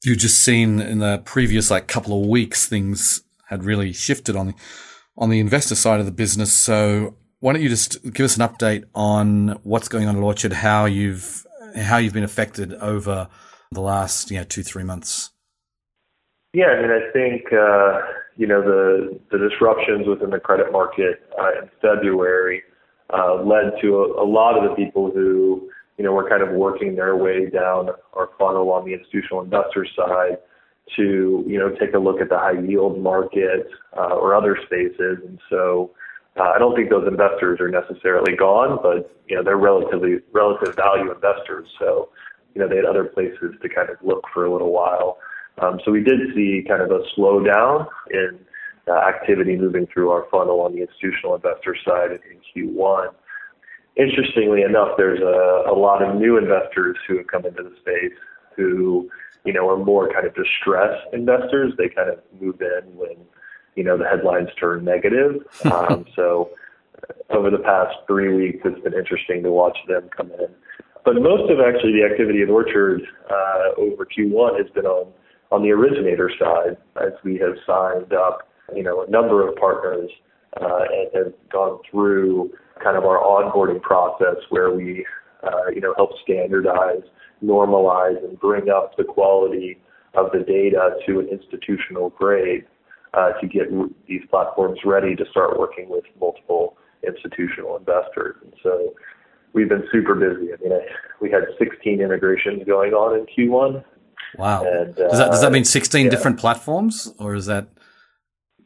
you 0.05 0.16
just 0.16 0.38
seen 0.38 0.81
in 0.81 0.98
the 0.98 1.18
previous 1.25 1.70
like 1.70 1.87
couple 1.87 2.20
of 2.20 2.29
weeks 2.29 2.66
things 2.66 3.22
had 3.48 3.64
really 3.64 3.92
shifted 3.92 4.37
on 4.37 4.48
the 4.48 4.55
on 5.16 5.29
the 5.29 5.40
investor 5.40 5.75
side 5.75 6.01
of 6.01 6.07
the 6.07 6.12
business. 6.12 6.53
So 6.53 7.16
why 7.40 7.53
don't 7.53 7.62
you 7.62 7.68
just 7.68 8.03
give 8.12 8.25
us 8.25 8.37
an 8.37 8.48
update 8.48 8.85
on 8.94 9.59
what's 9.62 9.88
going 9.88 10.07
on 10.07 10.16
at 10.16 10.22
Orchard, 10.22 10.53
how 10.53 10.85
you've 10.85 11.44
how 11.77 11.96
you've 11.96 12.12
been 12.12 12.25
affected 12.25 12.75
over 12.75 13.29
the 13.72 13.80
last 13.80 14.30
you 14.30 14.38
know 14.38 14.44
two 14.44 14.62
three 14.62 14.85
months? 14.85 15.30
Yeah, 16.52 16.66
I 16.66 16.82
mean, 16.82 16.90
I 16.90 17.11
think 17.12 17.52
uh, 17.52 18.00
you 18.37 18.46
know 18.46 18.62
the 18.62 19.18
the 19.30 19.38
disruptions 19.38 20.06
within 20.06 20.30
the 20.30 20.38
credit 20.38 20.70
market 20.70 21.22
uh, 21.38 21.62
in 21.62 21.70
February 21.80 22.62
uh, 23.12 23.42
led 23.42 23.72
to 23.80 23.96
a, 23.96 24.22
a 24.22 24.26
lot 24.26 24.56
of 24.56 24.68
the 24.68 24.76
people 24.76 25.11
who 25.11 25.70
you 25.96 26.04
know 26.04 26.12
were 26.12 26.28
kind 26.28 26.42
of 26.42 26.50
working 26.50 26.94
their 26.94 27.16
way 27.16 27.48
down 27.48 27.88
our 28.14 28.28
funnel 28.38 28.70
on 28.70 28.85
the 28.85 28.92
institutional 28.92 29.42
investor 29.42 29.87
side 29.96 30.38
to 30.96 31.44
you 31.46 31.58
know 31.58 31.70
take 31.80 31.94
a 31.94 31.98
look 31.98 32.20
at 32.20 32.28
the 32.28 32.38
high 32.38 32.61
yield 32.61 33.00
market 33.00 33.68
uh, 33.96 34.14
or 34.14 34.35
other 34.35 34.56
spaces, 34.66 35.18
and 35.26 35.38
so. 35.48 35.90
Uh, 36.35 36.44
I 36.56 36.58
don't 36.58 36.74
think 36.74 36.88
those 36.88 37.06
investors 37.06 37.61
are 37.61 37.68
necessarily 37.68 38.35
gone, 38.35 38.78
but 38.82 39.14
you 39.28 39.37
know 39.37 39.42
they're 39.44 39.58
relatively 39.58 40.20
relative 40.32 40.74
value 40.74 41.12
investors. 41.12 41.68
So 41.78 42.08
you 42.54 42.60
know, 42.60 42.68
they 42.68 42.76
had 42.76 42.84
other 42.84 43.04
places 43.04 43.54
to 43.62 43.68
kind 43.68 43.90
of 43.90 43.96
look 44.02 44.24
for 44.32 44.44
a 44.44 44.52
little 44.52 44.72
while. 44.72 45.18
Um, 45.58 45.80
so 45.84 45.92
we 45.92 46.02
did 46.02 46.20
see 46.34 46.64
kind 46.66 46.82
of 46.82 46.90
a 46.90 47.00
slowdown 47.16 47.86
in 48.10 48.38
uh, 48.88 48.92
activity 48.92 49.56
moving 49.56 49.86
through 49.92 50.10
our 50.10 50.26
funnel 50.30 50.60
on 50.60 50.74
the 50.74 50.80
institutional 50.80 51.34
investor 51.34 51.76
side 51.86 52.10
in 52.12 52.74
Q1. 52.74 53.08
Interestingly 53.96 54.62
enough, 54.62 54.96
there's 54.96 55.20
a, 55.20 55.70
a 55.70 55.76
lot 55.76 56.02
of 56.02 56.16
new 56.16 56.38
investors 56.38 56.96
who 57.06 57.18
have 57.18 57.26
come 57.26 57.44
into 57.44 57.62
the 57.62 57.74
space 57.80 58.18
who, 58.56 59.10
you 59.44 59.52
know, 59.52 59.68
are 59.68 59.76
more 59.76 60.12
kind 60.12 60.26
of 60.26 60.34
distressed 60.34 61.06
investors. 61.12 61.74
They 61.76 61.88
kind 61.88 62.10
of 62.10 62.18
move 62.40 62.60
in 62.60 62.96
when, 62.96 63.16
you 63.76 63.84
know, 63.84 63.96
the 63.98 64.08
headlines 64.08 64.48
turn 64.58 64.84
negative. 64.84 65.46
Um, 65.72 66.06
so 66.14 66.50
over 67.30 67.50
the 67.50 67.58
past 67.58 67.96
three 68.06 68.34
weeks, 68.34 68.60
it's 68.64 68.80
been 68.82 68.94
interesting 68.94 69.42
to 69.42 69.50
watch 69.50 69.76
them 69.88 70.08
come 70.16 70.30
in 70.32 70.48
but 71.04 71.14
most 71.20 71.50
of 71.50 71.58
actually 71.60 71.92
the 71.92 72.06
activity 72.08 72.42
at 72.42 72.50
Orchard 72.50 73.02
uh, 73.30 73.80
over 73.80 74.06
Q1 74.06 74.58
has 74.58 74.70
been 74.74 74.86
on 74.86 75.12
on 75.52 75.62
the 75.62 75.70
originator 75.70 76.30
side, 76.38 76.78
as 76.96 77.12
we 77.22 77.36
have 77.36 77.52
signed 77.66 78.14
up, 78.14 78.48
you 78.74 78.82
know, 78.82 79.04
a 79.04 79.10
number 79.10 79.46
of 79.46 79.54
partners 79.56 80.10
uh, 80.58 80.80
and 80.90 81.08
have 81.14 81.32
gone 81.52 81.78
through 81.90 82.50
kind 82.82 82.96
of 82.96 83.04
our 83.04 83.18
onboarding 83.18 83.80
process 83.82 84.36
where 84.48 84.72
we, 84.72 85.04
uh, 85.44 85.68
you 85.74 85.80
know, 85.80 85.92
help 85.94 86.10
standardize, 86.22 87.02
normalize, 87.44 88.16
and 88.24 88.40
bring 88.40 88.70
up 88.70 88.96
the 88.96 89.04
quality 89.04 89.78
of 90.14 90.30
the 90.32 90.38
data 90.38 90.96
to 91.06 91.20
an 91.20 91.28
institutional 91.28 92.08
grade 92.10 92.64
uh, 93.12 93.32
to 93.40 93.46
get 93.46 93.64
these 94.08 94.22
platforms 94.30 94.78
ready 94.86 95.14
to 95.14 95.24
start 95.30 95.58
working 95.58 95.88
with 95.90 96.04
multiple 96.18 96.78
institutional 97.06 97.76
investors. 97.76 98.36
And 98.42 98.54
so 98.62 98.94
we've 99.52 99.68
been 99.68 99.84
super 99.92 100.14
busy. 100.14 100.52
I 100.52 100.56
mean, 100.62 100.78
we 101.20 101.30
had 101.30 101.44
16 101.58 102.00
integrations 102.00 102.64
going 102.66 102.92
on 102.92 103.18
in 103.18 103.26
Q1. 103.26 103.84
Wow. 104.38 104.64
And, 104.64 104.98
uh, 104.98 105.08
does, 105.08 105.18
that, 105.18 105.30
does 105.30 105.40
that 105.42 105.52
mean 105.52 105.64
16 105.64 106.04
yeah. 106.04 106.10
different 106.10 106.38
platforms 106.38 107.12
or 107.18 107.34
is 107.34 107.46
that? 107.46 107.68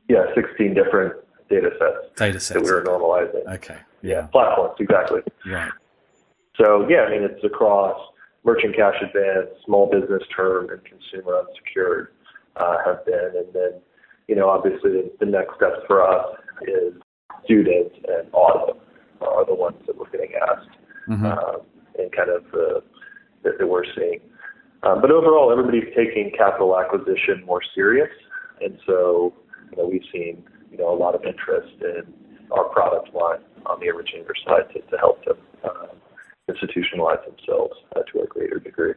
Yeah, 0.09 0.25
16 0.35 0.75
different 0.75 1.14
data 1.51 1.70
sets. 1.79 2.16
Data 2.16 2.40
sets. 2.40 2.61
That 2.61 2.64
we 2.64 2.70
were 2.70 2.83
normalizing. 2.83 3.55
Okay. 3.55 3.79
Yeah. 4.03 4.27
Platforms, 4.27 4.77
exactly. 4.79 5.20
Right. 5.46 5.72
So, 6.61 6.87
yeah, 6.88 7.01
I 7.01 7.11
mean, 7.11 7.22
it's 7.22 7.42
across 7.44 7.99
merchant 8.44 8.77
cash 8.77 8.94
advance, 9.03 9.49
small 9.64 9.90
business 9.90 10.22
term, 10.35 10.70
and 10.70 10.81
consumer 10.85 11.40
unsecured 11.40 12.09
uh, 12.57 12.77
have 12.85 13.05
been. 13.05 13.33
And 13.37 13.53
then, 13.53 13.81
you 14.29 14.37
know, 14.37 14.49
obviously 14.49 14.90
the, 14.92 15.12
the 15.18 15.27
next 15.27 15.57
steps 15.57 15.81
for 15.87 16.03
us 16.03 16.38
is 16.62 16.94
student 17.44 17.92
and 18.09 18.29
auto 18.33 18.79
are 19.21 19.45
the 19.45 19.55
ones 19.55 19.77
that 19.87 19.97
we're 19.97 20.11
getting 20.11 20.33
asked 20.35 20.71
mm-hmm. 21.09 21.27
um, 21.27 21.61
and 21.99 22.13
kind 22.13 22.31
of 22.31 22.45
uh, 22.55 22.81
that, 23.43 23.59
that 23.59 23.67
we're 23.67 23.85
seeing. 23.97 24.21
Um, 24.83 25.01
but 25.01 25.11
overall, 25.11 25.51
everybody's 25.51 25.93
taking 25.97 26.31
capital 26.37 26.79
acquisition 26.79 27.43
more 27.45 27.61
serious, 27.75 28.11
and 28.61 28.79
so 28.87 29.33
you 29.71 29.79
know, 29.79 29.89
we've 29.89 30.05
seen 30.13 30.45
you 30.71 30.79
know 30.79 30.93
a 30.93 30.99
lot 30.99 31.15
of 31.15 31.25
interest 31.25 31.73
in 31.81 32.13
our 32.53 32.65
product 32.65 33.13
line 33.15 33.41
on 33.67 33.81
the 33.81 33.89
originator 33.89 34.35
side 34.47 34.69
to, 34.75 34.81
to 34.81 34.99
help 34.99 35.25
them 35.25 35.39
uh, 35.65 35.87
institutionalize 36.49 37.25
themselves 37.25 37.75
uh, 37.97 38.03
to 38.13 38.21
a 38.21 38.27
greater 38.27 38.59
degree. 38.59 38.95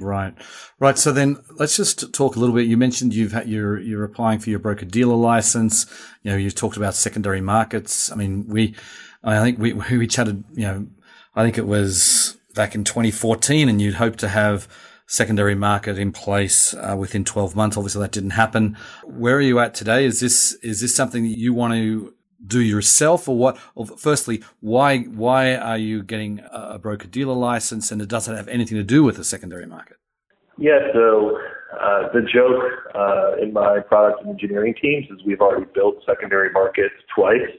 Right, 0.00 0.34
right. 0.78 0.98
So 0.98 1.12
then 1.12 1.38
let's 1.56 1.76
just 1.76 2.12
talk 2.12 2.36
a 2.36 2.38
little 2.38 2.54
bit. 2.54 2.66
You 2.66 2.76
mentioned 2.76 3.14
you've 3.14 3.32
had, 3.32 3.48
you're 3.48 3.78
you're 3.78 4.04
applying 4.04 4.38
for 4.38 4.50
your 4.50 4.58
broker 4.58 4.86
dealer 4.86 5.16
license. 5.16 5.86
You 6.22 6.32
know, 6.32 6.36
you 6.36 6.50
talked 6.50 6.76
about 6.76 6.94
secondary 6.94 7.40
markets. 7.40 8.10
I 8.10 8.16
mean, 8.16 8.46
we, 8.48 8.74
I 9.22 9.40
think 9.42 9.58
we 9.58 9.72
we 9.74 10.06
chatted. 10.06 10.44
You 10.52 10.66
know, 10.66 10.86
I 11.34 11.44
think 11.44 11.58
it 11.58 11.66
was 11.66 12.36
back 12.54 12.74
in 12.74 12.84
2014, 12.84 13.68
and 13.68 13.80
you'd 13.80 13.94
hope 13.94 14.16
to 14.16 14.28
have 14.28 14.68
secondary 15.06 15.56
market 15.56 15.98
in 15.98 16.12
place 16.12 16.72
uh, 16.74 16.94
within 16.96 17.24
12 17.24 17.56
months. 17.56 17.76
Obviously, 17.76 18.00
that 18.02 18.12
didn't 18.12 18.30
happen. 18.30 18.76
Where 19.04 19.36
are 19.36 19.40
you 19.40 19.58
at 19.58 19.74
today? 19.74 20.04
Is 20.04 20.20
this 20.20 20.54
is 20.62 20.80
this 20.80 20.94
something 20.94 21.24
that 21.24 21.38
you 21.38 21.52
want 21.52 21.74
to 21.74 22.14
do 22.46 22.60
yourself 22.60 23.28
or 23.28 23.36
what? 23.36 23.58
Or 23.74 23.86
firstly, 23.86 24.42
why 24.60 25.00
why 25.00 25.54
are 25.54 25.78
you 25.78 26.02
getting 26.02 26.40
a 26.50 26.78
broker 26.78 27.06
dealer 27.06 27.34
license 27.34 27.90
and 27.90 28.00
it 28.00 28.08
doesn't 28.08 28.34
have 28.34 28.48
anything 28.48 28.76
to 28.78 28.84
do 28.84 29.02
with 29.02 29.16
the 29.16 29.24
secondary 29.24 29.66
market? 29.66 29.96
Yeah, 30.58 30.92
so 30.92 31.38
uh, 31.80 32.12
the 32.12 32.20
joke 32.22 32.62
uh, 32.94 33.36
in 33.40 33.52
my 33.52 33.80
product 33.80 34.20
and 34.20 34.30
engineering 34.30 34.74
teams 34.80 35.06
is 35.10 35.24
we've 35.24 35.40
already 35.40 35.66
built 35.74 35.96
secondary 36.04 36.50
markets 36.50 36.94
twice. 37.14 37.40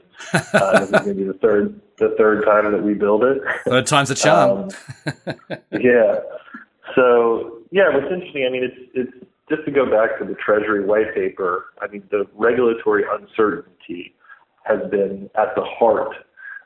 Uh, 0.54 0.78
this 0.78 0.82
is 0.82 0.90
going 0.90 1.08
to 1.08 1.14
be 1.14 1.24
the 1.24 1.38
third 1.38 1.80
the 1.96 2.14
third 2.16 2.44
time 2.44 2.70
that 2.70 2.82
we 2.82 2.94
build 2.94 3.24
it. 3.24 3.42
Third 3.66 3.86
time's 3.86 4.10
a 4.10 4.14
charm. 4.14 4.68
Um, 5.04 5.56
yeah. 5.72 6.20
So 6.94 7.58
yeah, 7.72 7.88
what's 7.88 8.12
interesting, 8.12 8.44
I 8.46 8.50
mean, 8.50 8.62
it's 8.62 8.90
it's 8.94 9.26
just 9.48 9.64
to 9.64 9.72
go 9.72 9.84
back 9.84 10.18
to 10.20 10.24
the 10.24 10.34
Treasury 10.34 10.84
white 10.84 11.12
paper. 11.14 11.66
I 11.80 11.88
mean, 11.88 12.04
the 12.10 12.24
regulatory 12.34 13.04
uncertainty 13.10 14.14
has 14.64 14.78
been 14.90 15.30
at 15.36 15.54
the 15.56 15.64
heart 15.64 16.14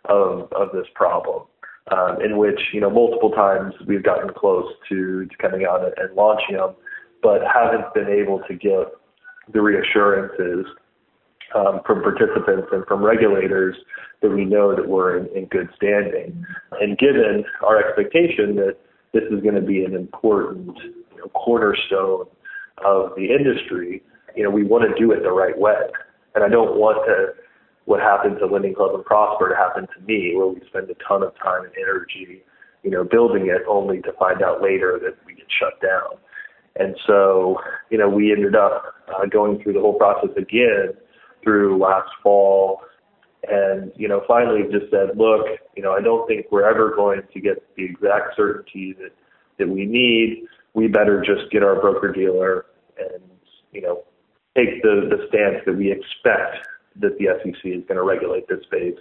of, 0.06 0.52
of 0.52 0.68
this 0.72 0.86
problem, 0.94 1.42
um, 1.90 2.20
in 2.22 2.36
which, 2.36 2.60
you 2.72 2.80
know, 2.80 2.90
multiple 2.90 3.30
times 3.30 3.74
we've 3.86 4.02
gotten 4.02 4.30
close 4.36 4.70
to, 4.88 5.26
to 5.26 5.36
coming 5.36 5.66
out 5.68 5.84
and, 5.84 5.92
and 5.98 6.14
launching 6.14 6.56
them, 6.56 6.74
but 7.22 7.40
haven't 7.42 7.92
been 7.94 8.08
able 8.08 8.40
to 8.48 8.54
get 8.54 8.92
the 9.52 9.60
reassurances 9.60 10.66
um, 11.54 11.80
from 11.86 12.02
participants 12.02 12.68
and 12.72 12.84
from 12.86 13.04
regulators 13.04 13.76
that 14.22 14.30
we 14.30 14.44
know 14.44 14.74
that 14.74 14.88
we're 14.88 15.18
in, 15.18 15.26
in 15.36 15.46
good 15.46 15.68
standing. 15.76 16.44
And 16.80 16.98
given 16.98 17.44
our 17.64 17.78
expectation 17.78 18.56
that 18.56 18.76
this 19.12 19.24
is 19.30 19.42
going 19.42 19.54
to 19.54 19.60
be 19.60 19.84
an 19.84 19.94
important 19.94 20.76
you 20.76 21.18
know, 21.18 21.28
cornerstone 21.28 22.26
of 22.84 23.12
the 23.16 23.28
industry, 23.32 24.02
you 24.34 24.42
know, 24.42 24.50
we 24.50 24.64
want 24.64 24.84
to 24.84 25.00
do 25.00 25.12
it 25.12 25.22
the 25.22 25.30
right 25.30 25.56
way. 25.58 25.74
And 26.34 26.44
I 26.44 26.48
don't 26.48 26.76
want 26.76 26.98
to 27.06 27.45
what 27.86 28.00
happened 28.00 28.36
to 28.40 28.46
Lending 28.46 28.74
Club 28.74 28.94
and 28.94 29.04
Prosper 29.04 29.48
to 29.48 29.56
happen 29.56 29.86
to 29.86 30.06
me, 30.06 30.34
where 30.36 30.48
we 30.48 30.60
spend 30.68 30.90
a 30.90 30.94
ton 31.08 31.22
of 31.22 31.32
time 31.42 31.64
and 31.64 31.72
energy, 31.80 32.42
you 32.82 32.90
know, 32.90 33.04
building 33.04 33.46
it 33.46 33.62
only 33.68 34.02
to 34.02 34.12
find 34.18 34.42
out 34.42 34.60
later 34.60 35.00
that 35.02 35.16
we 35.24 35.34
get 35.34 35.46
shut 35.58 35.80
down. 35.80 36.18
And 36.78 36.96
so, 37.06 37.58
you 37.90 37.96
know, 37.96 38.08
we 38.08 38.32
ended 38.32 38.54
up 38.54 38.94
uh, 39.08 39.26
going 39.26 39.62
through 39.62 39.74
the 39.74 39.80
whole 39.80 39.94
process 39.94 40.30
again 40.36 40.94
through 41.42 41.78
last 41.78 42.10
fall. 42.22 42.82
And, 43.48 43.92
you 43.94 44.08
know, 44.08 44.22
finally 44.26 44.62
just 44.72 44.90
said, 44.90 45.16
look, 45.16 45.46
you 45.76 45.82
know, 45.82 45.92
I 45.92 46.00
don't 46.00 46.26
think 46.26 46.46
we're 46.50 46.68
ever 46.68 46.94
going 46.94 47.22
to 47.32 47.40
get 47.40 47.64
the 47.76 47.84
exact 47.84 48.34
certainty 48.36 48.96
that, 48.98 49.12
that 49.58 49.68
we 49.68 49.86
need. 49.86 50.44
We 50.74 50.88
better 50.88 51.22
just 51.24 51.52
get 51.52 51.62
our 51.62 51.80
broker 51.80 52.12
dealer 52.12 52.66
and, 52.98 53.22
you 53.72 53.80
know, 53.80 54.02
take 54.56 54.82
the, 54.82 55.08
the 55.08 55.26
stance 55.28 55.62
that 55.66 55.76
we 55.76 55.92
expect 55.92 56.66
that 57.00 57.18
the 57.18 57.26
SEC 57.42 57.64
is 57.64 57.84
going 57.88 57.96
to 57.96 58.02
regulate 58.02 58.48
this 58.48 58.62
space, 58.64 58.96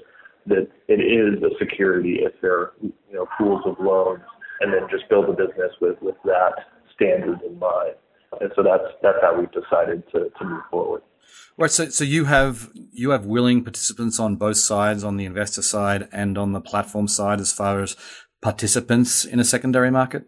that 0.47 0.67
it 0.87 1.01
is 1.01 1.41
a 1.43 1.57
security 1.57 2.19
if 2.21 2.33
there 2.41 2.53
are 2.53 2.73
you 2.81 2.93
know 3.13 3.27
pools 3.37 3.61
of 3.65 3.75
loans, 3.79 4.21
and 4.61 4.73
then 4.73 4.81
just 4.89 5.09
build 5.09 5.25
a 5.29 5.33
business 5.33 5.71
with 5.81 6.01
with 6.01 6.15
that 6.25 6.53
standard 6.93 7.41
in 7.41 7.57
mind. 7.59 7.95
And 8.41 8.51
so 8.55 8.63
that's 8.63 8.83
that's 9.01 9.17
how 9.21 9.37
we've 9.37 9.51
decided 9.51 10.03
to, 10.11 10.29
to 10.37 10.45
move 10.45 10.63
forward. 10.69 11.01
Right. 11.57 11.71
So 11.71 11.89
so 11.89 12.03
you 12.03 12.25
have 12.25 12.69
you 12.91 13.11
have 13.11 13.25
willing 13.25 13.63
participants 13.63 14.19
on 14.19 14.35
both 14.35 14.57
sides, 14.57 15.03
on 15.03 15.17
the 15.17 15.25
investor 15.25 15.61
side 15.61 16.07
and 16.11 16.37
on 16.37 16.51
the 16.51 16.61
platform 16.61 17.07
side, 17.07 17.39
as 17.39 17.51
far 17.51 17.81
as 17.81 17.95
participants 18.41 19.25
in 19.25 19.39
a 19.39 19.43
secondary 19.43 19.89
market. 19.89 20.27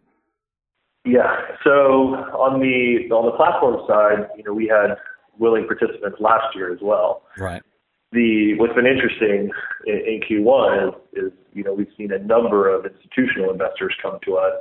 Yeah. 1.06 1.36
So 1.64 2.16
on 2.36 2.60
the 2.60 3.14
on 3.14 3.26
the 3.26 3.36
platform 3.36 3.78
side, 3.88 4.30
you 4.38 4.44
know, 4.44 4.54
we 4.54 4.68
had 4.68 4.96
willing 5.40 5.68
participants 5.68 6.18
last 6.20 6.56
year 6.56 6.74
as 6.74 6.80
well. 6.82 7.24
Right. 7.38 7.62
The 8.12 8.56
what's 8.58 8.74
been 8.74 8.88
interesting 8.88 9.52
in, 9.86 9.96
in 9.96 10.22
Q1 10.22 10.88
is, 10.88 11.26
is 11.26 11.32
you 11.54 11.64
know 11.64 11.74
we've 11.74 11.92
seen 11.98 12.12
a 12.12 12.20
number 12.20 12.74
of 12.74 12.86
institutional 12.86 13.52
investors 13.52 13.94
come 14.02 14.20
to 14.26 14.38
us 14.38 14.54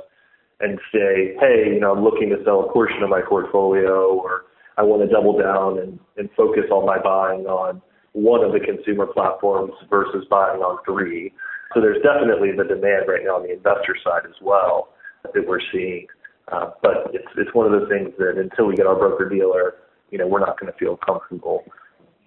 and 0.59 0.79
say, 0.91 1.35
hey, 1.39 1.71
you 1.73 1.79
know, 1.79 1.93
I'm 1.93 2.03
looking 2.03 2.29
to 2.29 2.43
sell 2.43 2.61
a 2.61 2.73
portion 2.73 3.03
of 3.03 3.09
my 3.09 3.21
portfolio, 3.21 4.09
or 4.09 4.45
I 4.77 4.83
want 4.83 5.07
to 5.07 5.07
double 5.07 5.37
down 5.37 5.79
and, 5.79 5.99
and 6.17 6.29
focus 6.35 6.63
all 6.71 6.85
my 6.85 6.97
buying 6.97 7.45
on 7.45 7.81
one 8.13 8.43
of 8.43 8.51
the 8.51 8.59
consumer 8.59 9.05
platforms 9.05 9.73
versus 9.89 10.25
buying 10.29 10.61
on 10.61 10.79
three. 10.83 11.31
So 11.73 11.81
there's 11.81 12.01
definitely 12.01 12.51
the 12.57 12.63
demand 12.63 13.05
right 13.07 13.21
now 13.23 13.37
on 13.37 13.43
the 13.43 13.53
investor 13.53 13.95
side 14.03 14.25
as 14.25 14.35
well 14.41 14.89
that 15.33 15.47
we're 15.47 15.61
seeing. 15.71 16.07
Uh, 16.51 16.71
but 16.81 17.11
it's 17.13 17.27
it's 17.35 17.53
one 17.53 17.65
of 17.65 17.73
those 17.73 17.89
things 17.89 18.09
that 18.17 18.39
until 18.39 18.65
we 18.67 18.75
get 18.75 18.87
our 18.87 18.95
broker 18.95 19.27
dealer 19.27 19.75
you 20.09 20.17
know, 20.17 20.27
we're 20.27 20.39
not 20.39 20.59
going 20.59 20.71
to 20.71 20.77
feel 20.77 20.97
comfortable 20.97 21.63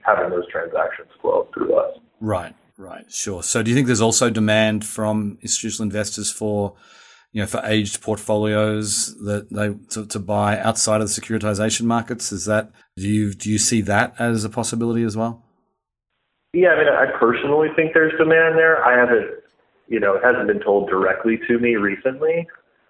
having 0.03 0.31
those 0.31 0.49
transactions 0.51 1.09
flow 1.21 1.49
through 1.55 1.75
us. 1.75 1.99
Right, 2.21 2.55
right, 2.77 3.11
sure. 3.11 3.43
So, 3.43 3.63
do 3.63 3.71
you 3.71 3.75
think 3.77 3.87
there's 3.87 4.01
also 4.01 4.31
demand 4.31 4.85
from 4.85 5.39
institutional 5.43 5.85
investors 5.85 6.31
for, 6.31 6.75
you 7.33 7.41
know, 7.41 7.47
for 7.47 7.63
aged 7.65 8.01
portfolios 8.03 9.15
that 9.25 9.49
they 9.51 9.75
to, 9.95 10.07
to 10.07 10.19
buy 10.19 10.59
outside 10.59 11.01
of 11.01 11.09
the 11.09 11.21
securitization 11.21 11.83
markets? 11.83 12.33
Is 12.33 12.45
that 12.47 12.71
do 12.97 13.09
you 13.09 13.33
do 13.33 13.51
you 13.51 13.59
see 13.59 13.81
that 13.83 14.15
as 14.19 14.45
a 14.45 14.51
possibility 14.51 15.03
as 15.03 15.17
well? 15.17 15.45
Yeah, 16.53 16.71
I 16.71 16.79
mean, 16.79 16.89
I 16.89 17.19
personally 17.19 17.69
think 17.77 17.95
there's 17.95 18.13
demand 18.19 18.59
there. 18.59 18.85
I 18.85 18.99
haven't, 18.99 19.31
you 19.87 20.01
know, 20.01 20.17
it 20.17 20.25
hasn't 20.25 20.49
been 20.49 20.61
told 20.61 20.89
directly 20.91 21.39
to 21.47 21.59
me 21.61 21.77
recently. 21.77 22.47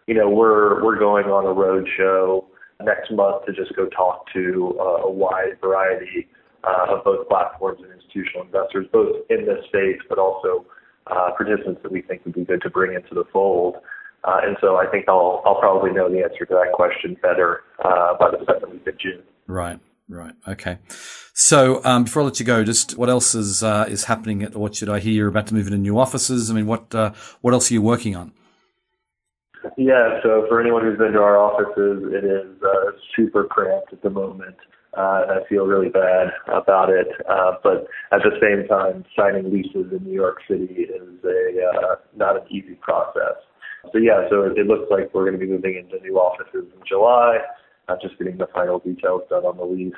You 0.07 0.14
know, 0.14 0.31
we're 0.31 0.83
we're 0.83 0.98
going 0.98 1.26
on 1.26 1.46
a 1.46 1.53
road 1.53 1.87
show 1.96 2.49
next 2.84 3.10
month 3.10 3.46
to 3.46 3.52
just 3.52 3.74
go 3.76 3.86
talk 3.88 4.24
to 4.32 4.76
uh, 4.80 5.06
a 5.06 5.10
wide 5.10 5.58
variety 5.60 6.28
uh, 6.64 6.96
of 6.96 7.04
both 7.04 7.28
platforms 7.28 7.80
and 7.82 7.92
institutional 7.92 8.42
investors, 8.42 8.86
both 8.92 9.16
in 9.30 9.46
this 9.46 9.64
space, 9.68 10.00
but 10.08 10.18
also 10.18 10.66
uh, 11.06 11.30
participants 11.36 11.80
that 11.82 11.92
we 11.92 12.02
think 12.02 12.24
would 12.24 12.34
be 12.34 12.44
good 12.44 12.62
to 12.62 12.70
bring 12.70 12.94
into 12.94 13.14
the 13.14 13.24
fold. 13.32 13.76
Uh, 14.24 14.40
and 14.42 14.56
so 14.60 14.76
I 14.76 14.86
think 14.86 15.08
I'll, 15.08 15.42
I'll 15.46 15.58
probably 15.58 15.92
know 15.92 16.10
the 16.10 16.22
answer 16.22 16.44
to 16.44 16.54
that 16.54 16.72
question 16.74 17.16
better 17.22 17.62
uh, 17.82 18.16
by 18.18 18.30
the 18.30 18.44
second 18.46 18.72
week 18.72 18.86
of 18.86 18.98
June. 18.98 19.22
Right. 19.46 19.80
Right. 20.10 20.34
Okay. 20.46 20.78
So 21.34 21.80
um, 21.84 22.04
before 22.04 22.22
I 22.22 22.24
let 22.26 22.40
you 22.40 22.44
go, 22.44 22.64
just 22.64 22.98
what 22.98 23.08
else 23.08 23.34
is 23.36 23.62
uh, 23.62 23.86
is 23.88 24.04
happening 24.04 24.42
at 24.42 24.56
Orchard? 24.56 24.88
I 24.88 24.98
hear 24.98 25.12
you're 25.12 25.28
about 25.28 25.46
to 25.46 25.54
move 25.54 25.68
into 25.68 25.78
new 25.78 26.00
offices. 26.00 26.50
I 26.50 26.54
mean, 26.54 26.66
what 26.66 26.92
uh, 26.92 27.12
what 27.42 27.54
else 27.54 27.70
are 27.70 27.74
you 27.74 27.80
working 27.80 28.16
on? 28.16 28.32
Yeah, 29.76 30.20
so 30.22 30.46
for 30.48 30.60
anyone 30.60 30.82
who's 30.82 30.98
been 30.98 31.12
to 31.12 31.20
our 31.20 31.38
offices, 31.38 32.02
it 32.12 32.24
is 32.24 32.62
uh, 32.62 32.92
super 33.14 33.44
cramped 33.44 33.92
at 33.92 34.02
the 34.02 34.10
moment. 34.10 34.56
Uh, 34.96 35.22
and 35.22 35.30
I 35.38 35.48
feel 35.48 35.66
really 35.66 35.88
bad 35.88 36.28
about 36.48 36.90
it. 36.90 37.06
Uh, 37.28 37.52
but 37.62 37.86
at 38.10 38.22
the 38.24 38.34
same 38.40 38.66
time, 38.66 39.04
signing 39.16 39.52
leases 39.52 39.92
in 39.92 40.02
New 40.04 40.12
York 40.12 40.38
City 40.48 40.88
is 40.90 41.24
a 41.24 41.70
uh, 41.70 41.94
not 42.16 42.36
an 42.36 42.42
easy 42.50 42.74
process. 42.80 43.38
So 43.92 43.98
yeah, 43.98 44.26
so 44.28 44.42
it 44.42 44.66
looks 44.66 44.90
like 44.90 45.14
we're 45.14 45.24
going 45.24 45.38
to 45.38 45.46
be 45.46 45.50
moving 45.50 45.76
into 45.76 46.02
new 46.02 46.16
offices 46.16 46.66
in 46.74 46.82
July. 46.86 47.38
uh, 47.90 47.96
just 48.00 48.18
getting 48.18 48.38
the 48.38 48.46
final 48.52 48.78
details 48.78 49.22
done 49.28 49.44
on 49.44 49.56
the 49.56 49.64
lease. 49.64 49.92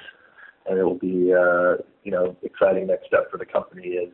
And 0.66 0.78
it 0.78 0.84
will 0.84 0.98
be, 0.98 1.32
uh, 1.32 1.82
you 2.04 2.12
know, 2.12 2.36
exciting 2.42 2.86
next 2.86 3.06
step 3.06 3.30
for 3.30 3.38
the 3.38 3.46
company 3.46 3.88
is, 3.88 4.12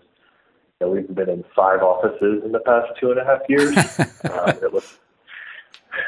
you 0.80 0.86
know, 0.86 0.90
we've 0.90 1.14
been 1.14 1.28
in 1.28 1.44
five 1.54 1.82
offices 1.82 2.42
in 2.44 2.52
the 2.52 2.60
past 2.60 2.88
two 3.00 3.10
and 3.10 3.20
a 3.20 3.24
half 3.24 3.40
years. 3.48 3.76
um, 4.30 4.48
it 4.62 4.72
looks, 4.72 4.98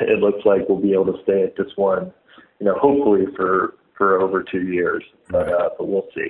it 0.01 0.19
looks 0.19 0.45
like 0.45 0.69
we'll 0.69 0.81
be 0.81 0.93
able 0.93 1.07
to 1.07 1.23
stay 1.23 1.43
at 1.43 1.57
this 1.57 1.73
one, 1.77 2.13
you 2.59 2.67
know, 2.67 2.75
hopefully 2.79 3.27
for, 3.37 3.75
for 3.97 4.21
over 4.21 4.43
two 4.43 4.63
years, 4.63 5.03
but, 5.29 5.49
uh, 5.49 5.71
but 5.77 5.89
we'll 5.89 6.09
see. 6.15 6.29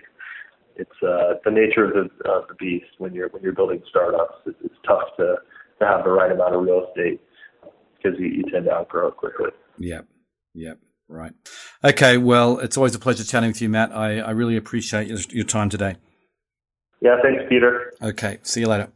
It's, 0.77 0.91
uh, 1.03 1.35
the 1.45 1.51
nature 1.51 1.85
of 1.85 1.93
the, 1.93 2.31
of 2.31 2.49
the 2.49 2.55
beast 2.59 2.87
when 2.99 3.13
you're, 3.13 3.29
when 3.29 3.43
you're 3.43 3.53
building 3.53 3.83
startups. 3.89 4.35
It's, 4.47 4.59
it's 4.65 4.75
tough 4.87 5.09
to, 5.19 5.37
to 5.81 5.87
have 5.87 6.05
the 6.05 6.11
right 6.11 6.33
amount 6.33 6.55
of 6.55 6.63
real 6.63 6.87
estate 6.89 7.21
because 7.97 8.19
you, 8.19 8.27
you 8.27 8.43
tend 8.51 8.65
to 8.65 8.73
outgrow 8.73 9.09
it 9.09 9.17
quickly. 9.17 9.51
Yep. 9.79 10.07
Yep. 10.55 10.79
Right. 11.09 11.33
Okay. 11.85 12.19
Well, 12.19 12.61
it's 12.61 12.77
always 12.77 12.95
a 12.95 12.99
pleasure 12.99 13.25
chatting 13.25 13.51
with 13.51 13.61
you, 13.61 13.69
Matt. 13.69 13.93
I, 13.93 14.21
I 14.21 14.31
really 14.31 14.57
appreciate 14.57 15.09
your, 15.09 15.19
your 15.31 15.45
time 15.45 15.69
today. 15.69 15.97
Yeah. 17.01 17.17
Thanks, 17.23 17.43
Peter. 17.49 17.93
Okay. 18.01 18.39
See 18.43 18.61
you 18.61 18.69
later. 18.69 18.93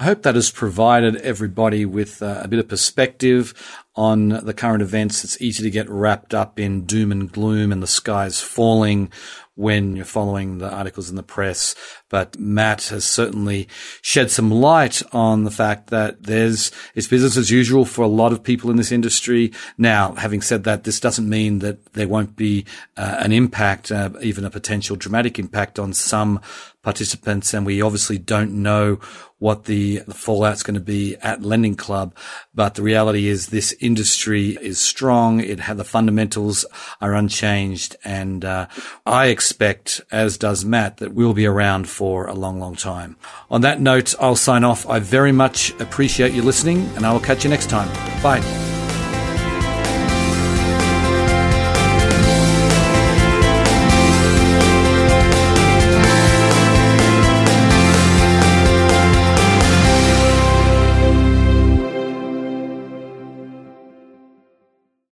I 0.00 0.04
hope 0.04 0.22
that 0.22 0.36
has 0.36 0.52
provided 0.52 1.16
everybody 1.16 1.84
with 1.84 2.22
uh, 2.22 2.40
a 2.42 2.46
bit 2.46 2.60
of 2.60 2.68
perspective 2.68 3.52
on 3.98 4.28
the 4.28 4.54
current 4.54 4.80
events. 4.80 5.24
It's 5.24 5.42
easy 5.42 5.64
to 5.64 5.70
get 5.70 5.90
wrapped 5.90 6.32
up 6.32 6.60
in 6.60 6.86
doom 6.86 7.10
and 7.10 7.30
gloom 7.30 7.72
and 7.72 7.82
the 7.82 7.88
sky's 7.88 8.40
falling 8.40 9.10
when 9.56 9.96
you're 9.96 10.04
following 10.04 10.58
the 10.58 10.70
articles 10.70 11.10
in 11.10 11.16
the 11.16 11.22
press. 11.22 11.74
But 12.08 12.38
Matt 12.38 12.84
has 12.84 13.04
certainly 13.04 13.66
shed 14.00 14.30
some 14.30 14.52
light 14.52 15.02
on 15.12 15.42
the 15.42 15.50
fact 15.50 15.90
that 15.90 16.22
there's, 16.22 16.70
it's 16.94 17.08
business 17.08 17.36
as 17.36 17.50
usual 17.50 17.84
for 17.84 18.02
a 18.02 18.06
lot 18.06 18.30
of 18.30 18.44
people 18.44 18.70
in 18.70 18.76
this 18.76 18.92
industry. 18.92 19.52
Now, 19.76 20.12
having 20.12 20.42
said 20.42 20.62
that, 20.62 20.84
this 20.84 21.00
doesn't 21.00 21.28
mean 21.28 21.58
that 21.58 21.94
there 21.94 22.06
won't 22.06 22.36
be 22.36 22.66
uh, 22.96 23.16
an 23.18 23.32
impact, 23.32 23.90
uh, 23.90 24.10
even 24.22 24.44
a 24.44 24.50
potential 24.50 24.94
dramatic 24.94 25.40
impact 25.40 25.80
on 25.80 25.92
some 25.92 26.40
participants. 26.84 27.52
And 27.52 27.66
we 27.66 27.82
obviously 27.82 28.16
don't 28.16 28.62
know 28.62 29.00
what 29.38 29.64
the, 29.64 29.98
the 30.06 30.14
fallout's 30.14 30.62
going 30.62 30.74
to 30.74 30.80
be 30.80 31.16
at 31.16 31.42
Lending 31.42 31.74
Club. 31.74 32.14
But 32.54 32.76
the 32.76 32.82
reality 32.82 33.26
is 33.26 33.48
this 33.48 33.72
industry 33.88 34.56
is 34.60 34.78
strong. 34.78 35.40
It 35.40 35.60
had 35.60 35.76
the 35.78 35.84
fundamentals 35.96 36.64
are 37.00 37.14
unchanged. 37.14 37.96
And, 38.04 38.44
uh, 38.44 38.66
I 39.04 39.26
expect, 39.26 40.00
as 40.12 40.38
does 40.38 40.64
Matt, 40.64 40.98
that 40.98 41.14
we'll 41.14 41.34
be 41.34 41.46
around 41.46 41.88
for 41.88 42.26
a 42.26 42.34
long, 42.34 42.60
long 42.60 42.76
time. 42.76 43.16
On 43.50 43.60
that 43.62 43.80
note, 43.80 44.14
I'll 44.20 44.36
sign 44.36 44.62
off. 44.62 44.88
I 44.88 44.98
very 45.00 45.32
much 45.32 45.60
appreciate 45.80 46.32
you 46.32 46.42
listening 46.42 46.80
and 46.94 47.04
I 47.04 47.12
will 47.12 47.26
catch 47.28 47.42
you 47.44 47.50
next 47.50 47.70
time. 47.70 47.88
Bye. 48.22 48.77